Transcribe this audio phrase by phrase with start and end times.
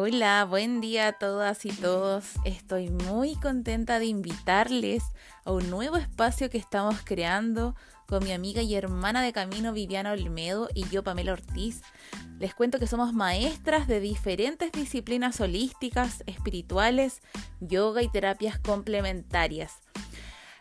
[0.00, 2.34] Hola, buen día a todas y todos.
[2.44, 5.02] Estoy muy contenta de invitarles
[5.44, 7.74] a un nuevo espacio que estamos creando
[8.06, 11.82] con mi amiga y hermana de camino Viviana Olmedo y yo Pamela Ortiz.
[12.38, 17.20] Les cuento que somos maestras de diferentes disciplinas holísticas, espirituales,
[17.58, 19.80] yoga y terapias complementarias.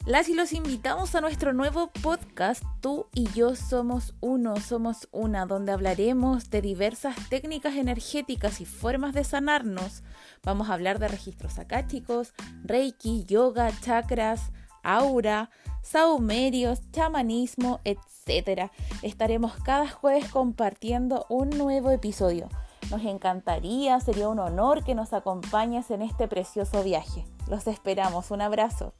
[0.07, 5.45] Las y los invitamos a nuestro nuevo podcast Tú y yo somos uno, somos una,
[5.45, 10.03] donde hablaremos de diversas técnicas energéticas y formas de sanarnos.
[10.43, 15.49] Vamos a hablar de registros akáshicos, reiki, yoga, chakras, aura,
[15.81, 18.71] saumerios, chamanismo, etc.
[19.01, 22.47] Estaremos cada jueves compartiendo un nuevo episodio.
[22.91, 27.25] Nos encantaría, sería un honor que nos acompañes en este precioso viaje.
[27.49, 28.93] Los esperamos, un abrazo.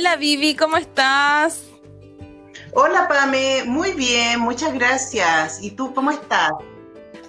[0.00, 1.68] Hola Vivi, ¿cómo estás?
[2.72, 5.62] Hola Pame, muy bien, muchas gracias.
[5.62, 6.52] ¿Y tú cómo estás?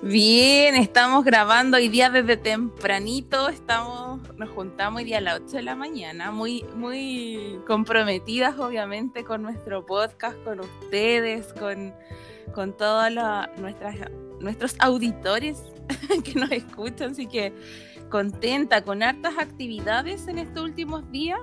[0.02, 5.58] Bien, estamos grabando hoy día desde tempranito, estamos, nos juntamos hoy día a las 8
[5.58, 11.94] de la mañana, muy, muy comprometidas obviamente con nuestro podcast, con ustedes, con,
[12.54, 13.12] con todos
[14.40, 15.62] nuestros auditores
[16.24, 17.52] que nos escuchan, así que
[18.10, 21.42] contenta con hartas actividades en estos últimos días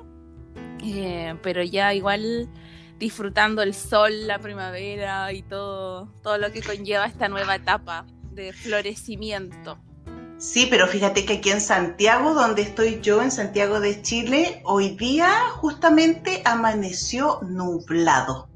[0.83, 2.49] eh, pero ya igual
[2.99, 8.53] disfrutando el sol, la primavera y todo, todo lo que conlleva esta nueva etapa de
[8.53, 9.79] florecimiento.
[10.39, 14.91] Sí, pero fíjate que aquí en Santiago, donde estoy yo, en Santiago de Chile, hoy
[14.91, 18.48] día justamente amaneció nublado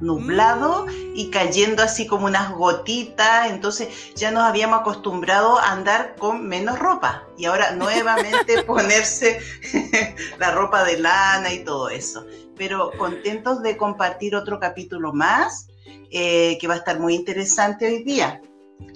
[0.00, 1.30] nublado y mm.
[1.30, 7.24] cayendo así como unas gotitas, entonces ya nos habíamos acostumbrado a andar con menos ropa
[7.36, 9.40] y ahora nuevamente ponerse
[10.38, 12.24] la ropa de lana y todo eso.
[12.56, 15.68] Pero contentos de compartir otro capítulo más
[16.10, 18.40] eh, que va a estar muy interesante hoy día.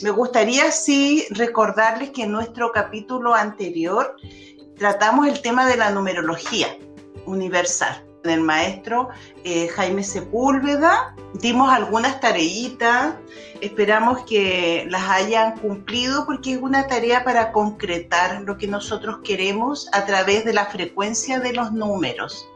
[0.03, 4.17] Me gustaría sí recordarles que en nuestro capítulo anterior
[4.77, 6.77] tratamos el tema de la numerología
[7.27, 9.11] universal del maestro
[9.45, 11.15] eh, Jaime Sepúlveda.
[11.35, 13.15] Dimos algunas tareitas,
[13.61, 19.89] esperamos que las hayan cumplido porque es una tarea para concretar lo que nosotros queremos
[19.93, 22.49] a través de la frecuencia de los números.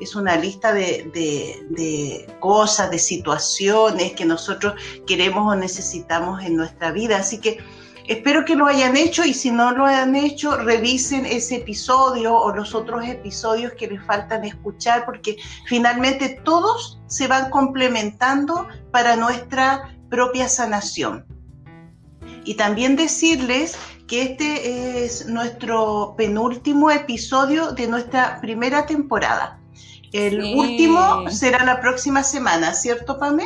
[0.00, 4.74] Es una lista de, de cosas, de situaciones que nosotros
[5.06, 7.16] queremos o necesitamos en nuestra vida.
[7.16, 7.58] Así que
[8.08, 12.54] Espero que lo hayan hecho y si no lo han hecho, revisen ese episodio o
[12.54, 15.36] los otros episodios que les faltan escuchar porque
[15.66, 21.26] finalmente todos se van complementando para nuestra propia sanación.
[22.44, 29.60] Y también decirles que este es nuestro penúltimo episodio de nuestra primera temporada.
[30.12, 33.44] El último será la próxima semana, ¿cierto, Pame?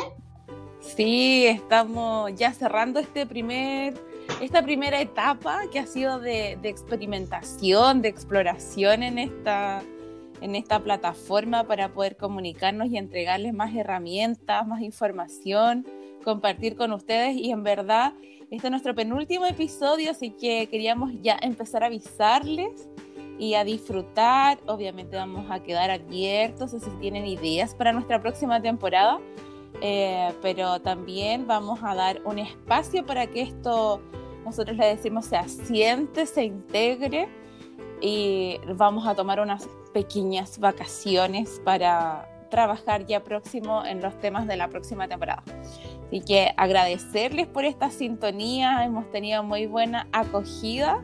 [0.95, 8.09] Sí, estamos ya cerrando este primer esta primera etapa que ha sido de, experimentación, de
[8.09, 9.83] exploración en esta,
[10.41, 15.85] en esta plataforma para poder comunicarnos y entregarles más herramientas, más información,
[16.23, 18.13] compartir con ustedes y en verdad
[18.51, 22.89] este es nuestro penúltimo episodio, así que queríamos ya empezar a avisarles
[23.39, 24.59] y a disfrutar.
[24.67, 29.21] Obviamente vamos a quedar abiertos si tienen ideas para nuestra próxima temporada,
[29.81, 34.01] eh, pero también vamos a dar un espacio para que esto
[34.45, 37.29] nosotros le decimos se asiente, se integre
[38.01, 44.57] y vamos a tomar unas pequeñas vacaciones para trabajar ya próximo en los temas de
[44.57, 45.43] la próxima temporada.
[46.07, 51.01] Así que agradecerles por esta sintonía, hemos tenido muy buena acogida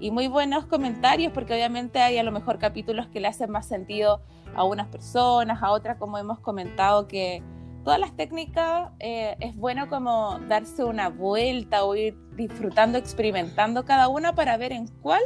[0.00, 3.66] y muy buenos comentarios porque obviamente hay a lo mejor capítulos que le hacen más
[3.66, 4.22] sentido
[4.54, 7.42] a unas personas, a otras como hemos comentado que
[7.88, 14.08] todas las técnicas eh, es bueno como darse una vuelta o ir disfrutando, experimentando cada
[14.08, 15.22] una para ver en cuál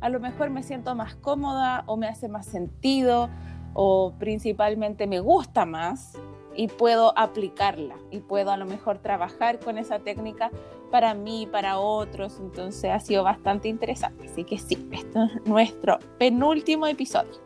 [0.00, 3.28] a lo mejor me siento más cómoda o me hace más sentido
[3.74, 6.16] o principalmente me gusta más
[6.56, 10.50] y puedo aplicarla y puedo a lo mejor trabajar con esa técnica
[10.90, 12.38] para mí, para otros.
[12.40, 14.26] Entonces ha sido bastante interesante.
[14.26, 17.38] Así que sí, esto es nuestro penúltimo episodio.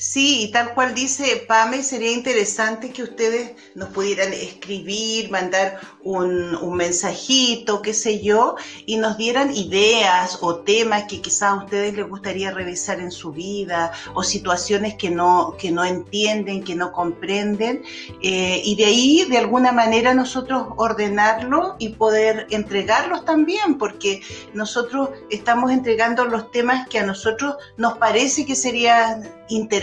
[0.00, 6.54] Sí, y tal cual dice Pame, sería interesante que ustedes nos pudieran escribir, mandar un,
[6.54, 8.54] un, mensajito, qué sé yo,
[8.86, 13.32] y nos dieran ideas o temas que quizás a ustedes les gustaría revisar en su
[13.32, 17.82] vida, o situaciones que no, que no entienden, que no comprenden,
[18.22, 24.22] eh, y de ahí, de alguna manera, nosotros ordenarlo y poder entregarlos también, porque
[24.54, 29.28] nosotros estamos entregando los temas que a nosotros nos parece que serían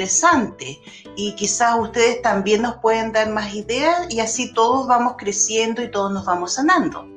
[0.06, 0.80] interesante
[1.16, 5.90] y quizás ustedes también nos pueden dar más ideas y así todos vamos creciendo y
[5.90, 7.08] todos nos vamos sanando.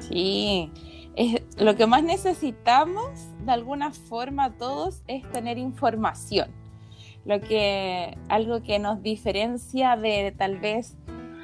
[0.00, 0.70] Sí,
[1.56, 3.10] lo que más necesitamos
[3.44, 6.50] de alguna forma todos es tener información.
[7.24, 10.96] Lo que, algo que nos diferencia de tal vez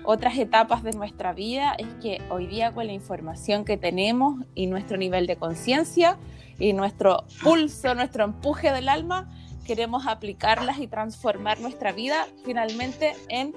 [0.04, 4.66] otras etapas de nuestra vida es que hoy día con la información que tenemos y
[4.66, 6.18] nuestro nivel de conciencia
[6.58, 9.28] y nuestro pulso, nuestro empuje del alma,
[9.64, 13.54] queremos aplicarlas y transformar nuestra vida finalmente en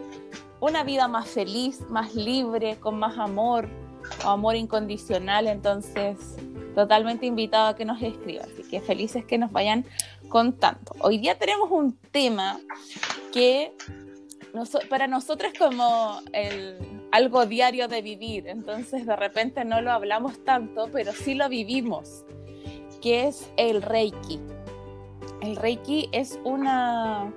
[0.60, 3.70] una vida más feliz, más libre, con más amor
[4.26, 5.48] o amor incondicional.
[5.48, 6.18] Entonces,
[6.74, 8.50] totalmente invitado a que nos escriban.
[8.50, 9.86] Así que felices que nos vayan
[10.30, 10.94] contando.
[11.00, 12.60] Hoy día tenemos un tema
[13.32, 13.74] que
[14.90, 16.78] para nosotros es como el,
[17.12, 18.48] algo diario de vivir.
[18.48, 22.26] Entonces, de repente no lo hablamos tanto, pero sí lo vivimos,
[23.02, 24.40] que es el Reiki.
[25.42, 27.32] El Reiki es una,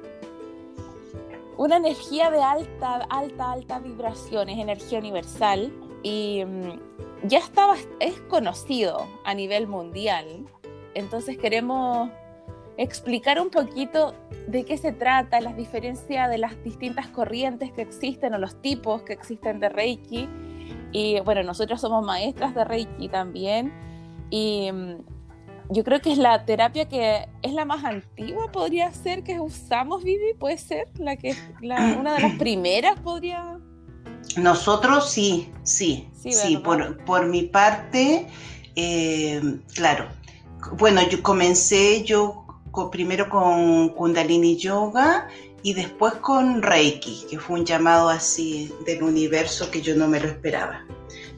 [1.57, 8.21] una energía de alta, alta, alta vibración, es energía universal y mm, ya estaba, es
[8.23, 10.47] conocido a nivel mundial.
[10.95, 12.09] Entonces queremos
[12.77, 14.15] explicar un poquito
[14.47, 19.03] de qué se trata, las diferencias de las distintas corrientes que existen o los tipos
[19.03, 20.29] que existen de Reiki.
[20.93, 23.73] Y bueno, nosotros somos maestras de Reiki también.
[24.31, 25.20] Y mm,
[25.71, 30.03] yo creo que es la terapia que es la más antigua, podría ser, que usamos,
[30.03, 33.59] Vivi, puede ser, la que una de las primeras podría.
[34.37, 38.27] Nosotros sí, sí, sí, por, mi parte,
[38.77, 39.41] eh,
[39.75, 40.09] claro.
[40.77, 42.45] Bueno, yo comencé yo
[42.91, 45.29] primero con Kundalini Yoga
[45.63, 50.21] y después con Reiki, que fue un llamado así del universo que yo no me
[50.21, 50.85] lo esperaba.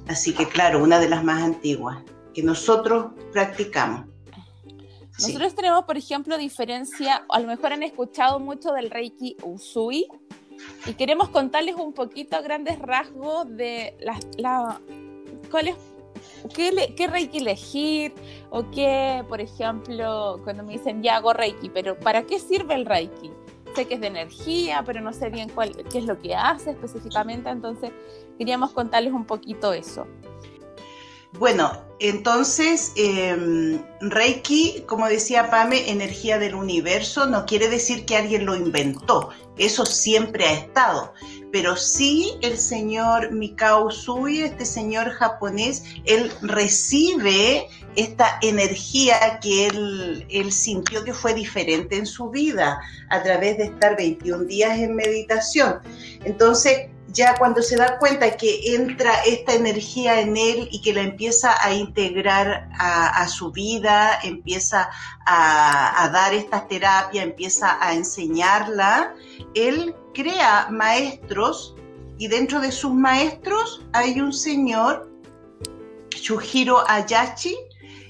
[0.08, 1.98] Así que claro, una de las más antiguas
[2.34, 4.11] que nosotros practicamos.
[5.18, 10.08] Nosotros tenemos, por ejemplo, diferencia, a lo mejor han escuchado mucho del Reiki Usui,
[10.86, 14.80] y queremos contarles un poquito a grandes rasgos de la, la
[15.50, 15.74] cuál
[16.54, 18.14] qué, qué, Reiki elegir,
[18.50, 22.86] o qué, por ejemplo, cuando me dicen ya hago Reiki, pero ¿para qué sirve el
[22.86, 23.30] Reiki?
[23.74, 26.70] Sé que es de energía, pero no sé bien cuál, qué es lo que hace
[26.70, 27.90] específicamente, entonces
[28.38, 30.06] queríamos contarles un poquito eso.
[31.38, 38.44] Bueno, entonces, em, Reiki, como decía Pame, energía del universo, no quiere decir que alguien
[38.44, 41.14] lo inventó, eso siempre ha estado,
[41.52, 50.26] pero sí el señor Mikao Sui, este señor japonés, él recibe esta energía que él,
[50.28, 52.80] él sintió que fue diferente en su vida
[53.10, 55.80] a través de estar 21 días en meditación.
[56.24, 61.02] Entonces, ya cuando se da cuenta que entra esta energía en él y que la
[61.02, 64.88] empieza a integrar a, su vida, empieza
[65.26, 69.14] a, dar esta terapia, empieza a enseñarla,
[69.54, 71.76] él crea maestros
[72.18, 75.10] y dentro de sus maestros hay un señor,
[76.10, 77.56] Shuhiro Ayachi,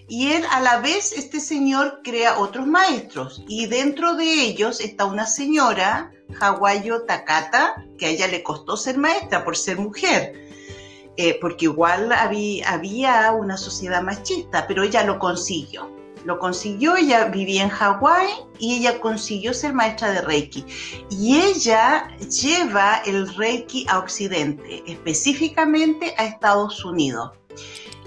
[0.08, 3.42] y él a la vez, este señor crea otros maestros.
[3.48, 8.98] Y dentro de ellos está una señora Hawayo Takata, que a ella le costó ser
[8.98, 10.48] maestra por ser mujer,
[11.16, 15.90] eh, porque igual había, había una sociedad machista, pero ella lo consiguió.
[16.24, 20.64] Lo consiguió, ella vivía en Hawái y ella consiguió ser maestra de Reiki.
[21.10, 27.32] Y ella lleva el Reiki a Occidente, específicamente a Estados Unidos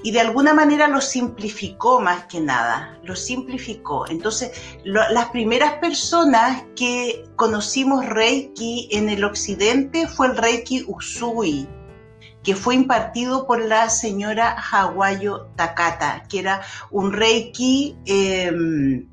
[0.06, 4.08] y de alguna manera lo simplificó más que nada, lo simplificó.
[4.08, 4.52] Entonces,
[4.84, 11.68] las primeras personas que conocimos Reiki en el occidente fue el Reiki Usui,
[12.44, 17.98] que fue impartido por la señora Hawayo Takata, que era un Reiki...
[18.06, 19.10] Em,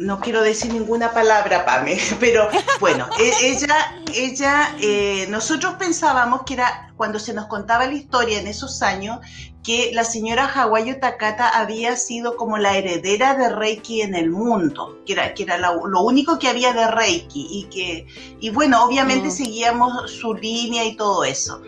[0.00, 2.48] no quiero decir ninguna palabra, Pame, pero
[2.80, 8.40] bueno, e, ella, ella, eh, nosotros pensábamos que era cuando se nos contaba la historia
[8.40, 9.18] en esos años,
[9.62, 14.98] que la señora Hawayo Takata había sido como la heredera de Reiki en el mundo,
[15.04, 18.06] que era, que era lo, único que había de Reiki y que,
[18.40, 19.32] y bueno, obviamente mm.
[19.32, 21.60] seguíamos su línea y todo eso.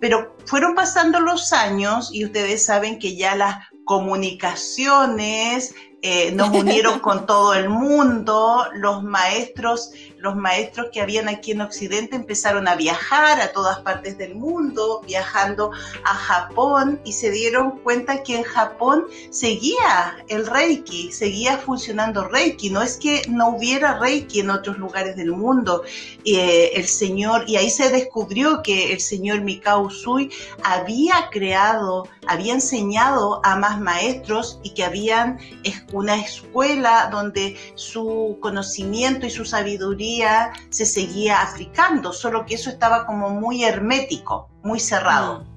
[0.00, 5.74] Pero fueron pasando los años y ustedes saben que ya las comunicaciones
[6.06, 9.90] eh, nos unieron con todo el mundo, los maestros,
[10.24, 15.02] los maestros que habían aquí en Occidente empezaron a viajar a todas partes del mundo,
[15.06, 15.70] viajando
[16.02, 22.70] a Japón y se dieron cuenta que en Japón seguía el Reiki, seguía funcionando Reiki,
[22.70, 25.82] no es que no hubiera Reiki en otros lugares del mundo.
[26.24, 30.30] Eh, el señor, y ahí se descubrió que el señor Mikao Usui
[30.62, 35.38] había creado, había enseñado a más maestros y que habían
[35.92, 40.13] una escuela donde su conocimiento y su sabiduría
[40.70, 45.40] se seguía aplicando, solo que eso estaba como muy hermético, muy cerrado.
[45.40, 45.54] Mm.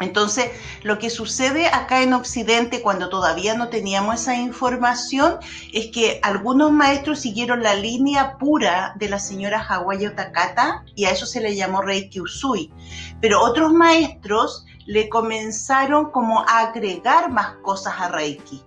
[0.00, 0.50] Entonces,
[0.82, 5.36] lo que sucede acá en Occidente cuando todavía no teníamos esa información
[5.72, 11.10] es que algunos maestros siguieron la línea pura de la señora Hawaii Takata y a
[11.10, 12.72] eso se le llamó Reiki Usui.
[13.20, 18.64] Pero otros maestros le comenzaron como a agregar más cosas a Reiki.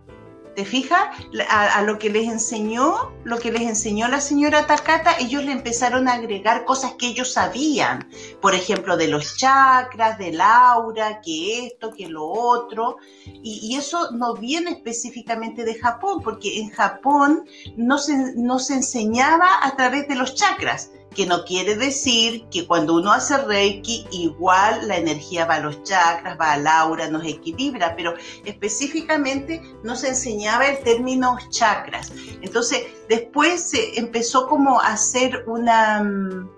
[0.58, 1.16] ¿Te fijas?
[1.50, 6.08] A, lo que les enseñó, lo que les enseñó la señora Takata, ellos le empezaron
[6.08, 8.10] a agregar cosas que ellos sabían.
[8.42, 12.98] Por ejemplo, de los chakras, del aura, que esto, que lo otro.
[13.24, 17.46] Y, eso no viene específicamente de Japón, porque en Japón
[17.76, 22.68] no se, no se enseñaba a través de los chakras que no quiere decir que
[22.68, 27.26] cuando uno hace Reiki, igual la energía va a los chakras, va al aura, nos
[27.26, 28.14] equilibra, pero
[28.46, 32.14] específicamente no se enseñaba el término chakras.
[32.42, 36.57] Entonces, después se empezó como a hacer una mm,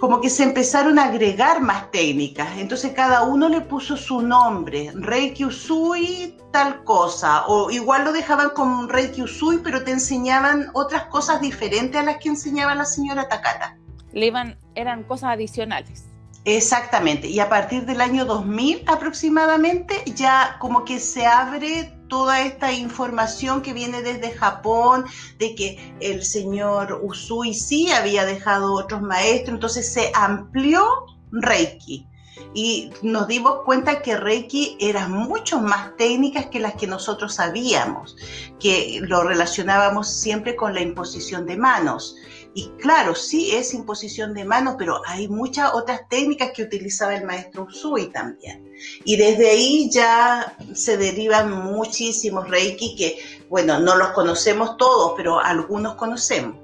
[0.00, 2.48] como que se empezaron a agregar más técnicas.
[2.56, 7.46] Entonces cada uno le puso su nombre, Reiki Usui, tal cosa.
[7.46, 12.16] O igual lo dejaban con Reiki Usui, pero te enseñaban otras cosas diferentes a las
[12.16, 13.76] que enseñaba la señora Takata.
[14.12, 16.06] Le iban, eran cosas adicionales.
[16.46, 17.28] Exactamente.
[17.28, 23.62] Y a partir del año 2000 aproximadamente ya como que se abre toda esta información
[23.62, 25.06] que viene desde Japón,
[25.38, 30.84] de que el señor Usui sí había dejado otros maestros, entonces se amplió
[31.32, 32.06] Reiki.
[32.52, 38.16] Y nos dimos cuenta que Reiki era mucho más técnicas que las que nosotros sabíamos,
[38.58, 42.16] que lo relacionábamos siempre con la imposición de manos.
[42.52, 47.24] Y claro, sí es imposición de manos, pero hay muchas otras técnicas que utilizaba el
[47.24, 48.68] maestro Usui también.
[49.04, 55.38] Y desde ahí ya se derivan muchísimos Reiki que, bueno, no los conocemos todos, pero
[55.38, 56.56] algunos conocemos.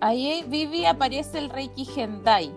[0.00, 2.52] Ahí, Vivi, aparece el Reiki Gendai.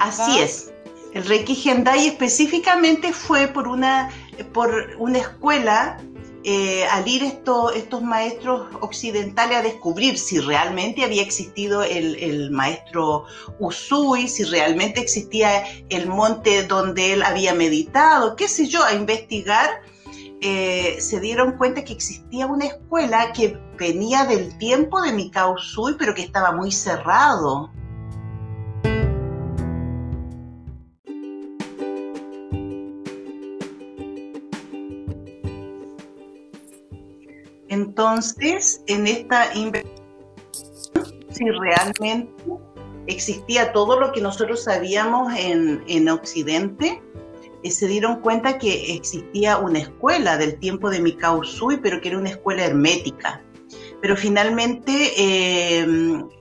[0.00, 0.72] Así es.
[1.14, 4.10] El Reiki Gendai específicamente fue por una,
[4.52, 6.00] por una escuela
[6.44, 13.24] eh, al ir estos maestros occidentales a descubrir si realmente había existido el, maestro
[13.58, 19.82] Usui, si realmente existía el monte donde él había meditado, qué sé yo, a investigar,
[20.40, 25.94] eh, se dieron cuenta que existía una escuela que venía del tiempo de Mikao Usui,
[25.98, 27.72] pero que estaba muy cerrado.
[38.08, 39.98] Entonces, en esta investigación,
[41.30, 42.32] si realmente
[43.06, 47.02] existía todo lo que nosotros sabíamos en, Occidente,
[47.62, 52.08] eh, se dieron cuenta que existía una escuela del tiempo de Mikao Usui, pero que
[52.08, 53.42] era una escuela hermética.
[54.00, 55.86] Pero finalmente eh,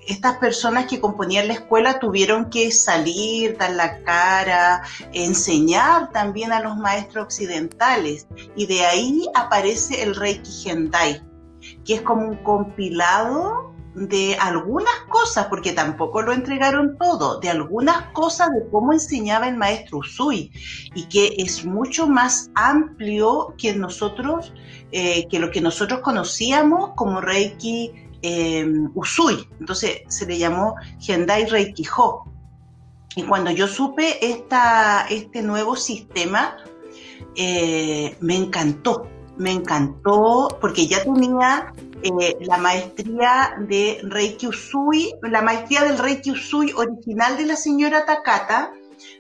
[0.07, 6.62] estas personas que componían la escuela tuvieron que salir, dar la cara, enseñar también a
[6.62, 8.25] los maestros occidentales.
[8.55, 11.26] Y de ahí aparece el Reiki Gendai,
[11.88, 18.12] que es como un compilado de algunas cosas, porque tampoco lo entregaron todo, de algunas
[18.12, 20.51] cosas de cómo enseñaba el maestro Usui,
[20.94, 24.53] y que es mucho más amplio que nosotros,
[24.91, 27.91] eh, que lo que nosotros conocíamos como Reiki
[28.22, 29.48] em, Usui.
[29.60, 32.25] Entonces se le llamó Gendai Reiki Ho.
[33.15, 36.56] Y cuando yo supe esta, este nuevo sistema,
[37.36, 45.41] eh, me encantó, me encantó porque ya tenía eh, la maestría de Reiki Usui, la
[45.41, 48.72] maestría del Reiki Usui original de la señora Takata,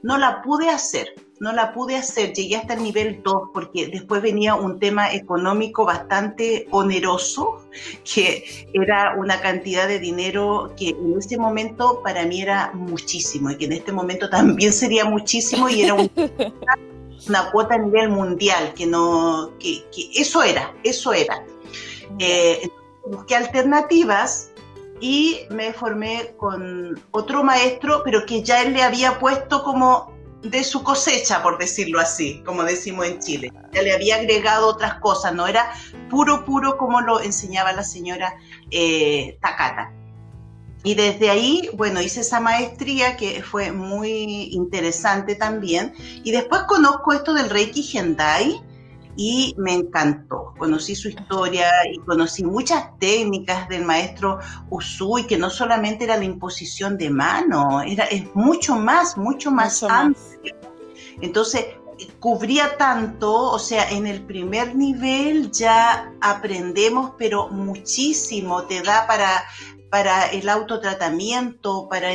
[0.03, 4.21] no la pude hacer, no la pude hacer, llegué hasta el nivel 2 porque después
[4.21, 7.67] venía un tema económico bastante oneroso,
[8.03, 13.57] que era una cantidad de dinero que en ese momento para mí era muchísimo y
[13.57, 16.09] que en este momento también sería muchísimo y era un...
[17.27, 21.43] una cuota a nivel mundial, que no, que, eso era, eso era.
[22.19, 22.69] Eh,
[23.05, 24.51] busqué alternativas
[24.99, 30.63] y me formé con otro maestro, pero que ya él le había puesto como de
[30.63, 33.51] su cosecha, por decirlo así, como decimos en Chile.
[33.73, 35.71] Ya le había agregado otras cosas, no era
[36.09, 38.35] puro, puro como lo enseñaba la señora
[38.71, 39.91] eh, Takata.
[40.83, 45.93] Y desde ahí, bueno, hice esa maestría que fue muy interesante también.
[46.23, 48.61] Y después conozco esto del Reiki Gendai
[49.17, 50.53] y me encantó.
[50.57, 56.23] Conocí su historia y conocí muchas técnicas del maestro Usui, que no solamente era la
[56.23, 60.55] imposición de mano, era, es mucho más, mucho más amplio.
[61.19, 61.65] Entonces,
[62.19, 69.43] cubría tanto, o sea, en el primer nivel ya aprendemos, pero muchísimo, te da para,
[69.89, 72.09] para el autotratamiento, para,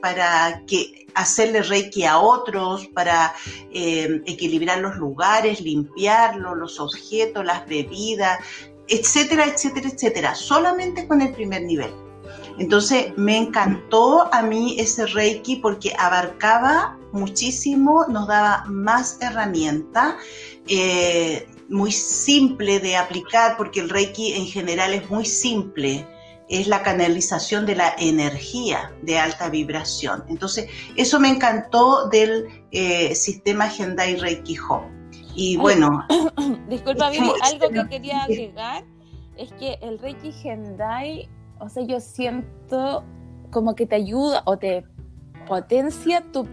[0.00, 3.34] para que hacerle reiki a otros, para
[3.72, 8.38] eh, equilibrar los lugares, limpiarlos, los objetos, las bebidas,
[8.88, 11.90] etcétera, etcétera, etcétera, solamente con el primer nivel.
[12.58, 20.14] Entonces me encantó a mí ese reiki porque abarcaba muchísimo, nos daba más herramientas.
[20.68, 26.06] Eh, muy simple de aplicar porque el reiki en general es muy simple
[26.48, 30.24] es la canalización de la energía de alta vibración.
[30.28, 34.88] Entonces, eso me encantó del eh, sistema Gendai Reiki Home.
[35.34, 36.06] Y bueno.
[36.68, 38.84] Disculpa, Vivi, algo que quería agregar
[39.36, 43.04] es que el Reiki Gendai, o sea, yo siento
[43.50, 44.84] como que te ayuda o te
[45.46, 46.48] potencia tu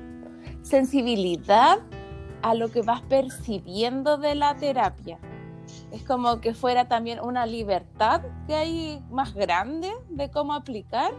[0.62, 1.80] sensibilidad
[2.42, 5.18] a lo que vas percibiendo de la terapia
[5.92, 11.12] es como que fuera también una libertad que hay más grande de cómo aplicar,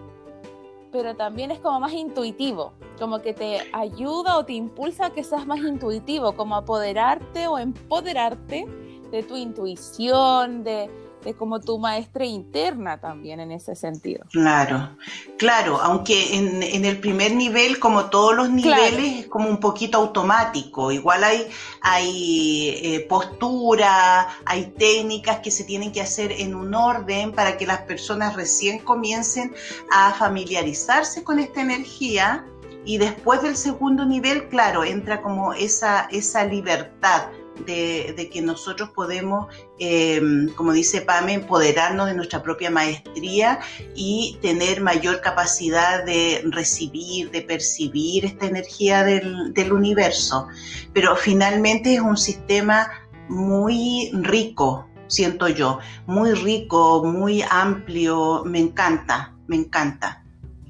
[0.90, 5.24] pero también es como más intuitivo, como que te ayuda o te impulsa a que
[5.24, 8.66] seas más intuitivo, como apoderarte o empoderarte
[9.10, 10.90] de tu intuición, de,
[11.24, 14.24] es como tu maestra interna también en ese sentido.
[14.30, 14.96] Claro,
[15.38, 20.92] claro, aunque en, el primer nivel, como todos los niveles, es como un poquito automático.
[20.92, 21.48] Igual hay,
[21.80, 27.66] hay eh, postura, hay técnicas que se tienen que hacer en un orden para que
[27.66, 29.54] las personas recién comiencen
[29.90, 32.44] a familiarizarse con esta energía.
[32.86, 37.28] Y después del segundo nivel, claro, entra como esa, esa libertad
[37.66, 39.46] de, que nosotros podemos,
[39.78, 43.60] em, como dice Pame, empoderarnos de nuestra propia maestría
[43.94, 50.48] y tener mayor capacidad de recibir, de percibir esta energía del, del universo.
[50.92, 52.90] Pero finalmente es un sistema
[53.28, 60.22] muy rico, siento yo, muy rico, muy amplio, me encanta, me encanta.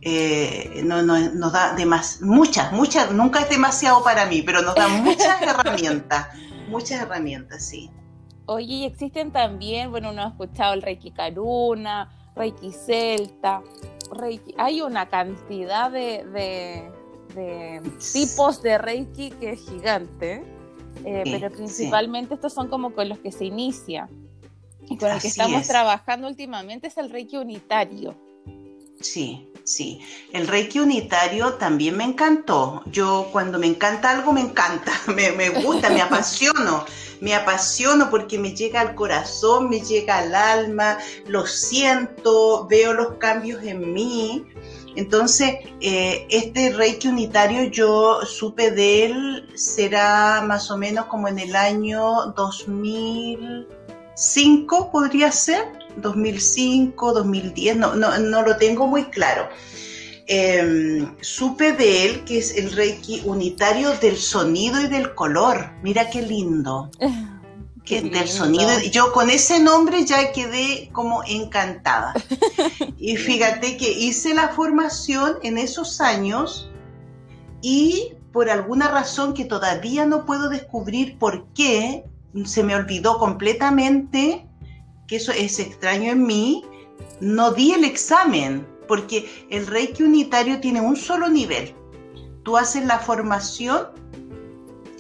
[0.07, 1.75] Eh, no, nos da
[2.21, 6.29] muchas, muchas, nunca es demasiado para mí, pero nos da muchas herramientas
[6.69, 7.91] muchas herramientas, sí.
[8.47, 13.63] Oye, y existen también, bueno, uno ha escuchado el Reiki Karuna, Reiki Celta,
[14.13, 16.91] Reiki, hay una cantidad de,
[18.13, 20.45] tipos de Reiki que es gigante,
[21.05, 24.09] eh, pero principalmente estos son como con los que se inicia.
[24.87, 28.15] Y con el que estamos trabajando últimamente es el Reiki unitario.
[29.01, 30.01] Sí, sí.
[30.33, 32.83] El Reiki unitario también me encantó.
[32.87, 36.85] Yo cuando me encanta algo, me encanta, me, gusta, me apasiono.
[37.21, 43.15] Me apasiono porque me llega al corazón, me llega al alma, lo siento, veo los
[43.15, 44.45] cambios en mí.
[44.97, 51.39] Entonces, eh, este Reiki unitario yo supe de él, será más o menos como en
[51.39, 52.33] el año
[54.15, 55.65] 2005, podría ser
[55.97, 59.49] 2005, 2010, no, no, no lo tengo muy claro.
[60.27, 65.71] Em, supe de él que es el Reiki unitario del sonido y del color.
[65.83, 66.91] Mira qué lindo.
[67.85, 68.71] que del sonido.
[68.91, 72.15] Yo con ese nombre ya quedé como encantada.
[72.99, 76.71] y fíjate que hice la formación en esos años
[77.61, 82.05] y por alguna razón que todavía no puedo descubrir por qué,
[82.45, 84.47] se me olvidó completamente
[85.07, 86.65] que eso es extraño en mí,
[87.21, 91.75] no di el examen, porque el Reiki unitario tiene un solo nivel.
[92.43, 93.89] Tú haces la formación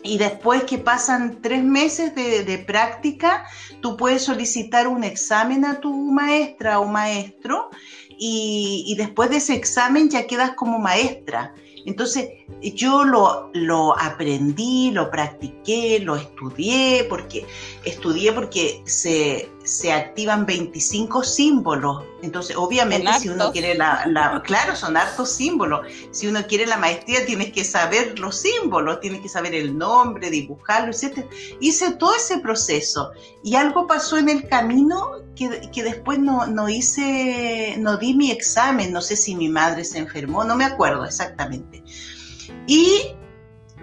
[0.03, 3.47] y después que pasan tres meses de, práctica,
[3.81, 7.70] tú puedes solicitar un examen a tu maestra o maestro
[8.11, 11.55] y, y después de ese examen ya quedas como maestra.
[11.87, 12.29] Entonces,
[12.62, 17.47] yo lo, lo, aprendí, lo practiqué, lo estudié, porque
[17.85, 22.05] estudié porque se, se activan 25 símbolos.
[22.22, 25.87] Entonces, obviamente, si uno quiere la, Claro, son hartos símbolos.
[26.11, 30.31] Si uno quiere la maestría, tienes que saber los símbolos, tienes que saber el nombre,
[30.31, 31.27] dibujarlo, etc.
[31.61, 33.11] Hice todo ese proceso.
[33.42, 38.31] Y algo pasó en el camino que, que después no, no hice, no di mi
[38.31, 38.92] examen.
[38.92, 41.83] No sé si mi madre se enfermó, no me acuerdo exactamente.
[42.66, 43.16] Y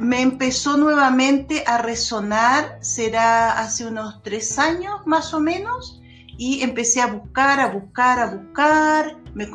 [0.02, 6.02] me empezó nuevamente a resonar, será hace unos tres años más o menos,
[6.40, 9.48] y empecé a buscar, a buscar, a buscar, me,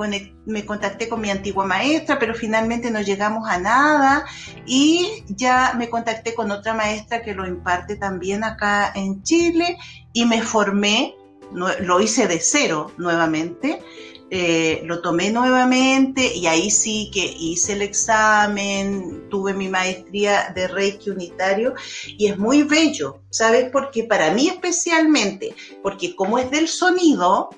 [0.46, 4.24] me contacté con mi antigua maestra, pero finalmente no llegamos a nada,
[4.66, 9.76] y ya me contacté con otra maestra que lo imparte también acá en Chile,
[10.12, 11.16] y me formé,
[11.50, 13.82] lo hice de cero nuevamente,
[14.30, 20.66] eh, lo tomé nuevamente y ahí sí que hice el examen, tuve mi maestría de
[20.66, 21.74] Reiki unitario
[22.06, 23.70] y es muy bello, ¿sabes?
[23.70, 27.50] Porque para mí especialmente, porque como es del sonido,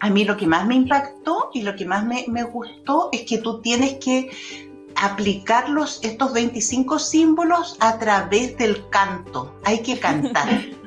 [0.00, 3.22] a mí lo que más me impactó y lo que más me, me gustó es
[3.22, 4.30] que tú tienes que
[4.94, 5.66] aplicar
[6.02, 9.54] estos 25 símbolos a través del canto.
[9.64, 10.64] Hay que cantar.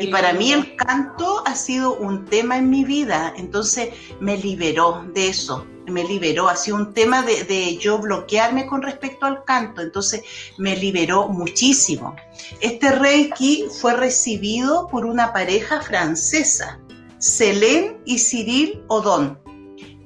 [0.00, 5.04] y para mí el canto ha sido un tema en mi vida, entonces me liberó
[5.12, 9.80] de eso, me liberó, ha sido un tema de, yo bloquearme con respecto al canto,
[9.80, 10.22] entonces
[10.56, 12.14] me liberó muchísimo.
[12.60, 16.78] Este Reiki fue recibido por una pareja francesa,
[17.18, 19.38] Selene y Cyril Odon,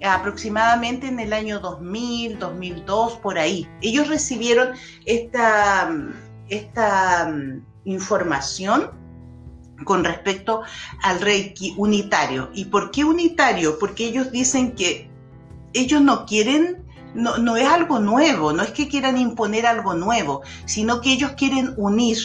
[0.03, 3.69] aproximadamente en el año 2000, 2002, por ahí.
[3.83, 4.71] Ellos recibieron
[5.05, 5.93] esta,
[6.49, 9.02] esta mm, información
[9.85, 10.62] con respecto
[11.03, 12.51] al Reiki unitario.
[12.55, 13.79] ¿Y por qué unitario?
[13.79, 15.11] Porque ellos dicen que
[15.73, 20.42] ellos no quieren, no, no es algo nuevo, no es que quieran imponer algo nuevo,
[20.66, 22.18] sino que ellos quieren unir,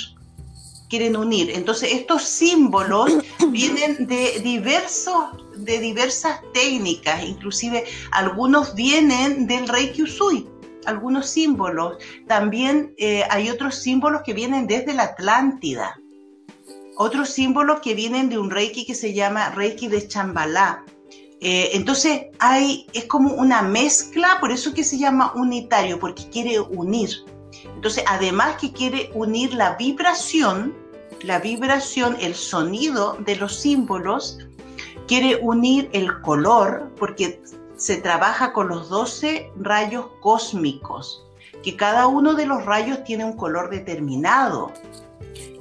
[0.89, 1.51] quieren unir.
[1.51, 3.11] Entonces estos símbolos
[3.51, 5.15] vienen de diversos
[5.57, 10.47] de diversas técnicas, inclusive algunos vienen del Reiki Usui,
[10.85, 11.97] algunos símbolos.
[12.27, 15.99] También eh, hay otros símbolos que vienen desde la Atlántida
[16.97, 20.83] otros símbolos que vienen de un Reiki que se llama Reiki de Chambalá.
[21.39, 26.59] Eh, entonces hay, es como una mezcla, por eso que se llama unitario, porque quiere
[26.59, 27.11] unir.
[27.75, 30.75] Entonces, además que quiere unir la vibración,
[31.21, 34.39] la vibración, el sonido de los símbolos,
[35.07, 37.41] quiere unir el color, porque
[37.75, 41.23] se trabaja con los 12 rayos cósmicos,
[41.63, 44.73] que cada uno de los rayos tiene un color determinado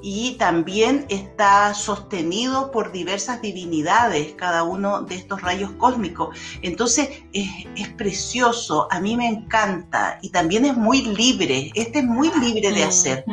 [0.09, 6.39] y también está sostenido por diversas divinidades, cada uno de estos rayos cósmicos.
[6.63, 12.31] Entonces es, precioso, a mí me encanta y también es muy libre, este es muy
[12.41, 13.25] libre de hacer,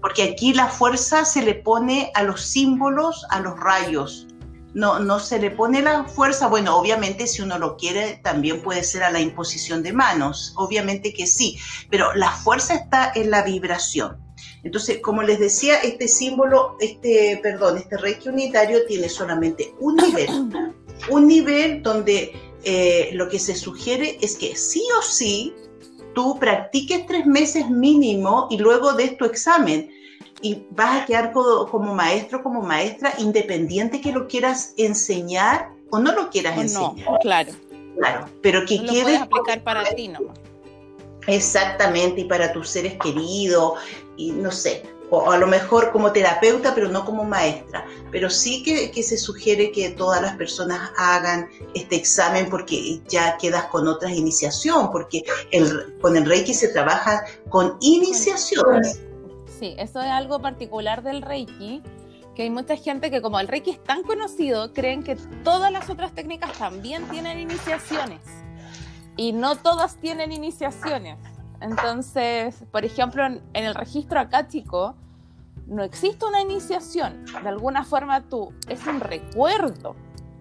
[0.00, 4.28] porque aquí la fuerza se le pone a los símbolos, a los rayos.
[4.74, 8.84] No, no se le pone la fuerza, bueno, obviamente si uno lo quiere también puede
[8.84, 11.58] ser a la imposición de manos, obviamente que sí,
[11.90, 14.21] pero la fuerza está en la vibración.
[14.62, 20.28] Entonces, como les decía, este símbolo, este, perdón, este Reiki unitario tiene solamente un nivel,
[21.10, 22.32] un nivel donde
[22.64, 25.52] eh, lo que se sugiere es que sí o sí
[26.14, 29.90] tú practiques tres meses mínimo y luego des tu examen
[30.42, 36.12] y vas a quedar como, maestro, como maestra, independiente que lo quieras enseñar o no
[36.12, 37.10] lo quieras enseñar.
[37.10, 37.52] No, claro.
[37.96, 40.38] Claro, pero que no Lo aplicar para ti nomás.
[41.26, 43.74] Exactamente, y para tus seres queridos,
[44.16, 44.82] y no sé,
[45.14, 47.84] o a lo mejor como terapeuta, pero no como maestra.
[48.10, 53.66] Pero sí que, se sugiere que todas las personas hagan este examen porque ya quedas
[53.66, 59.02] con otras iniciación, porque el, con el Reiki se trabaja con iniciaciones.
[59.60, 61.82] Sí, eso es algo particular del Reiki,
[62.34, 65.90] que hay mucha gente que como el Reiki es tan conocido, creen que todas las
[65.90, 68.22] otras técnicas también tienen iniciaciones.
[69.16, 71.18] Y no todas tienen iniciaciones.
[71.60, 74.96] Entonces, por ejemplo, en, el registro acático
[75.66, 77.24] no existe una iniciación.
[77.42, 79.94] De alguna forma tú, es un recuerdo.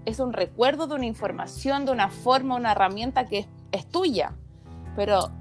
[0.05, 4.33] Es un recuerdo de una información, de una forma, una herramienta que es, tuya.
[4.95, 5.31] Pero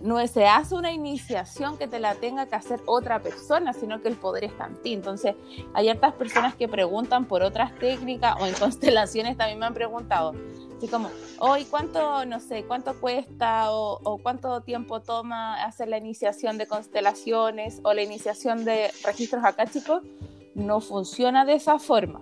[0.00, 4.08] no se hace una iniciación que te la tenga que hacer otra persona, sino que
[4.08, 4.92] el poder está en ti.
[4.92, 5.34] Entonces,
[5.74, 10.34] hay hartas personas que preguntan por otras técnicas o en constelaciones también me han preguntado,
[10.78, 16.56] Así como, hoy cuánto, no sé, cuánto cuesta o, cuánto tiempo toma hacer la iniciación
[16.56, 20.04] de constelaciones o la iniciación de registros acá, chicos,
[20.54, 22.20] no funciona de esa forma.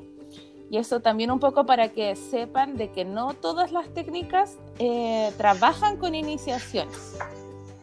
[0.71, 5.33] Y eso también un poco para que sepan de que no todas las técnicas eh,
[5.37, 7.17] trabajan con iniciaciones.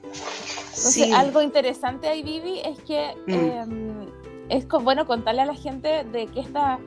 [0.04, 3.32] Entonces, algo interesante ahí, Vivi, es que mm.
[3.32, 4.08] em,
[4.50, 6.80] es bueno contarle a la gente de que esta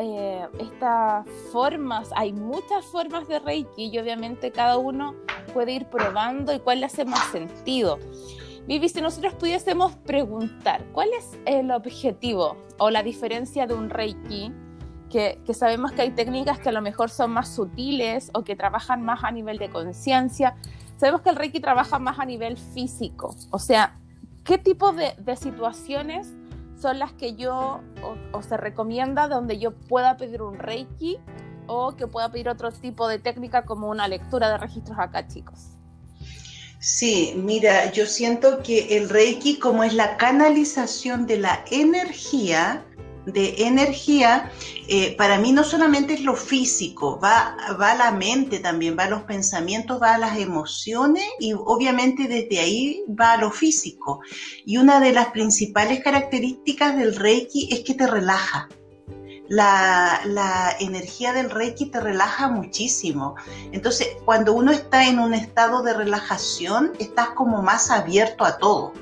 [0.00, 5.16] eh, estas formas, hay muchas formas de Reiki y obviamente cada uno
[5.52, 7.98] puede ir probando y cuál le hace más sentido.
[8.68, 14.52] Vivi, si nosotros pudiésemos preguntar, ¿cuál es el objetivo o la diferencia de un Reiki?
[15.10, 18.56] Que, que, sabemos que hay técnicas que a lo mejor son más sutiles o que
[18.56, 20.54] trabajan más a nivel de conciencia.
[20.98, 23.96] Sabemos que el Reiki trabaja más a nivel físico, o sea,
[24.44, 26.26] ¿qué tipo de, situaciones
[26.80, 27.80] son las que yo
[28.32, 31.18] o, se recomienda donde yo pueda pedir un Reiki
[31.66, 35.68] o que pueda pedir otro tipo de técnica como una lectura de registros acá, chicos?
[36.80, 42.84] Sí, mira, yo siento que el Reiki, como es la canalización de la energía,
[43.32, 44.50] de energía,
[44.88, 49.04] eh, para mí no solamente es lo físico, va, va a la mente también, va
[49.04, 54.20] a los pensamientos, va a las emociones y obviamente desde ahí va a lo físico.
[54.64, 58.68] Y una de las principales características del Reiki es que te relaja.
[59.50, 63.34] La, la, energía del Reiki te relaja muchísimo.
[63.72, 68.92] Entonces, cuando uno está en un estado de relajación, estás como más abierto a todo.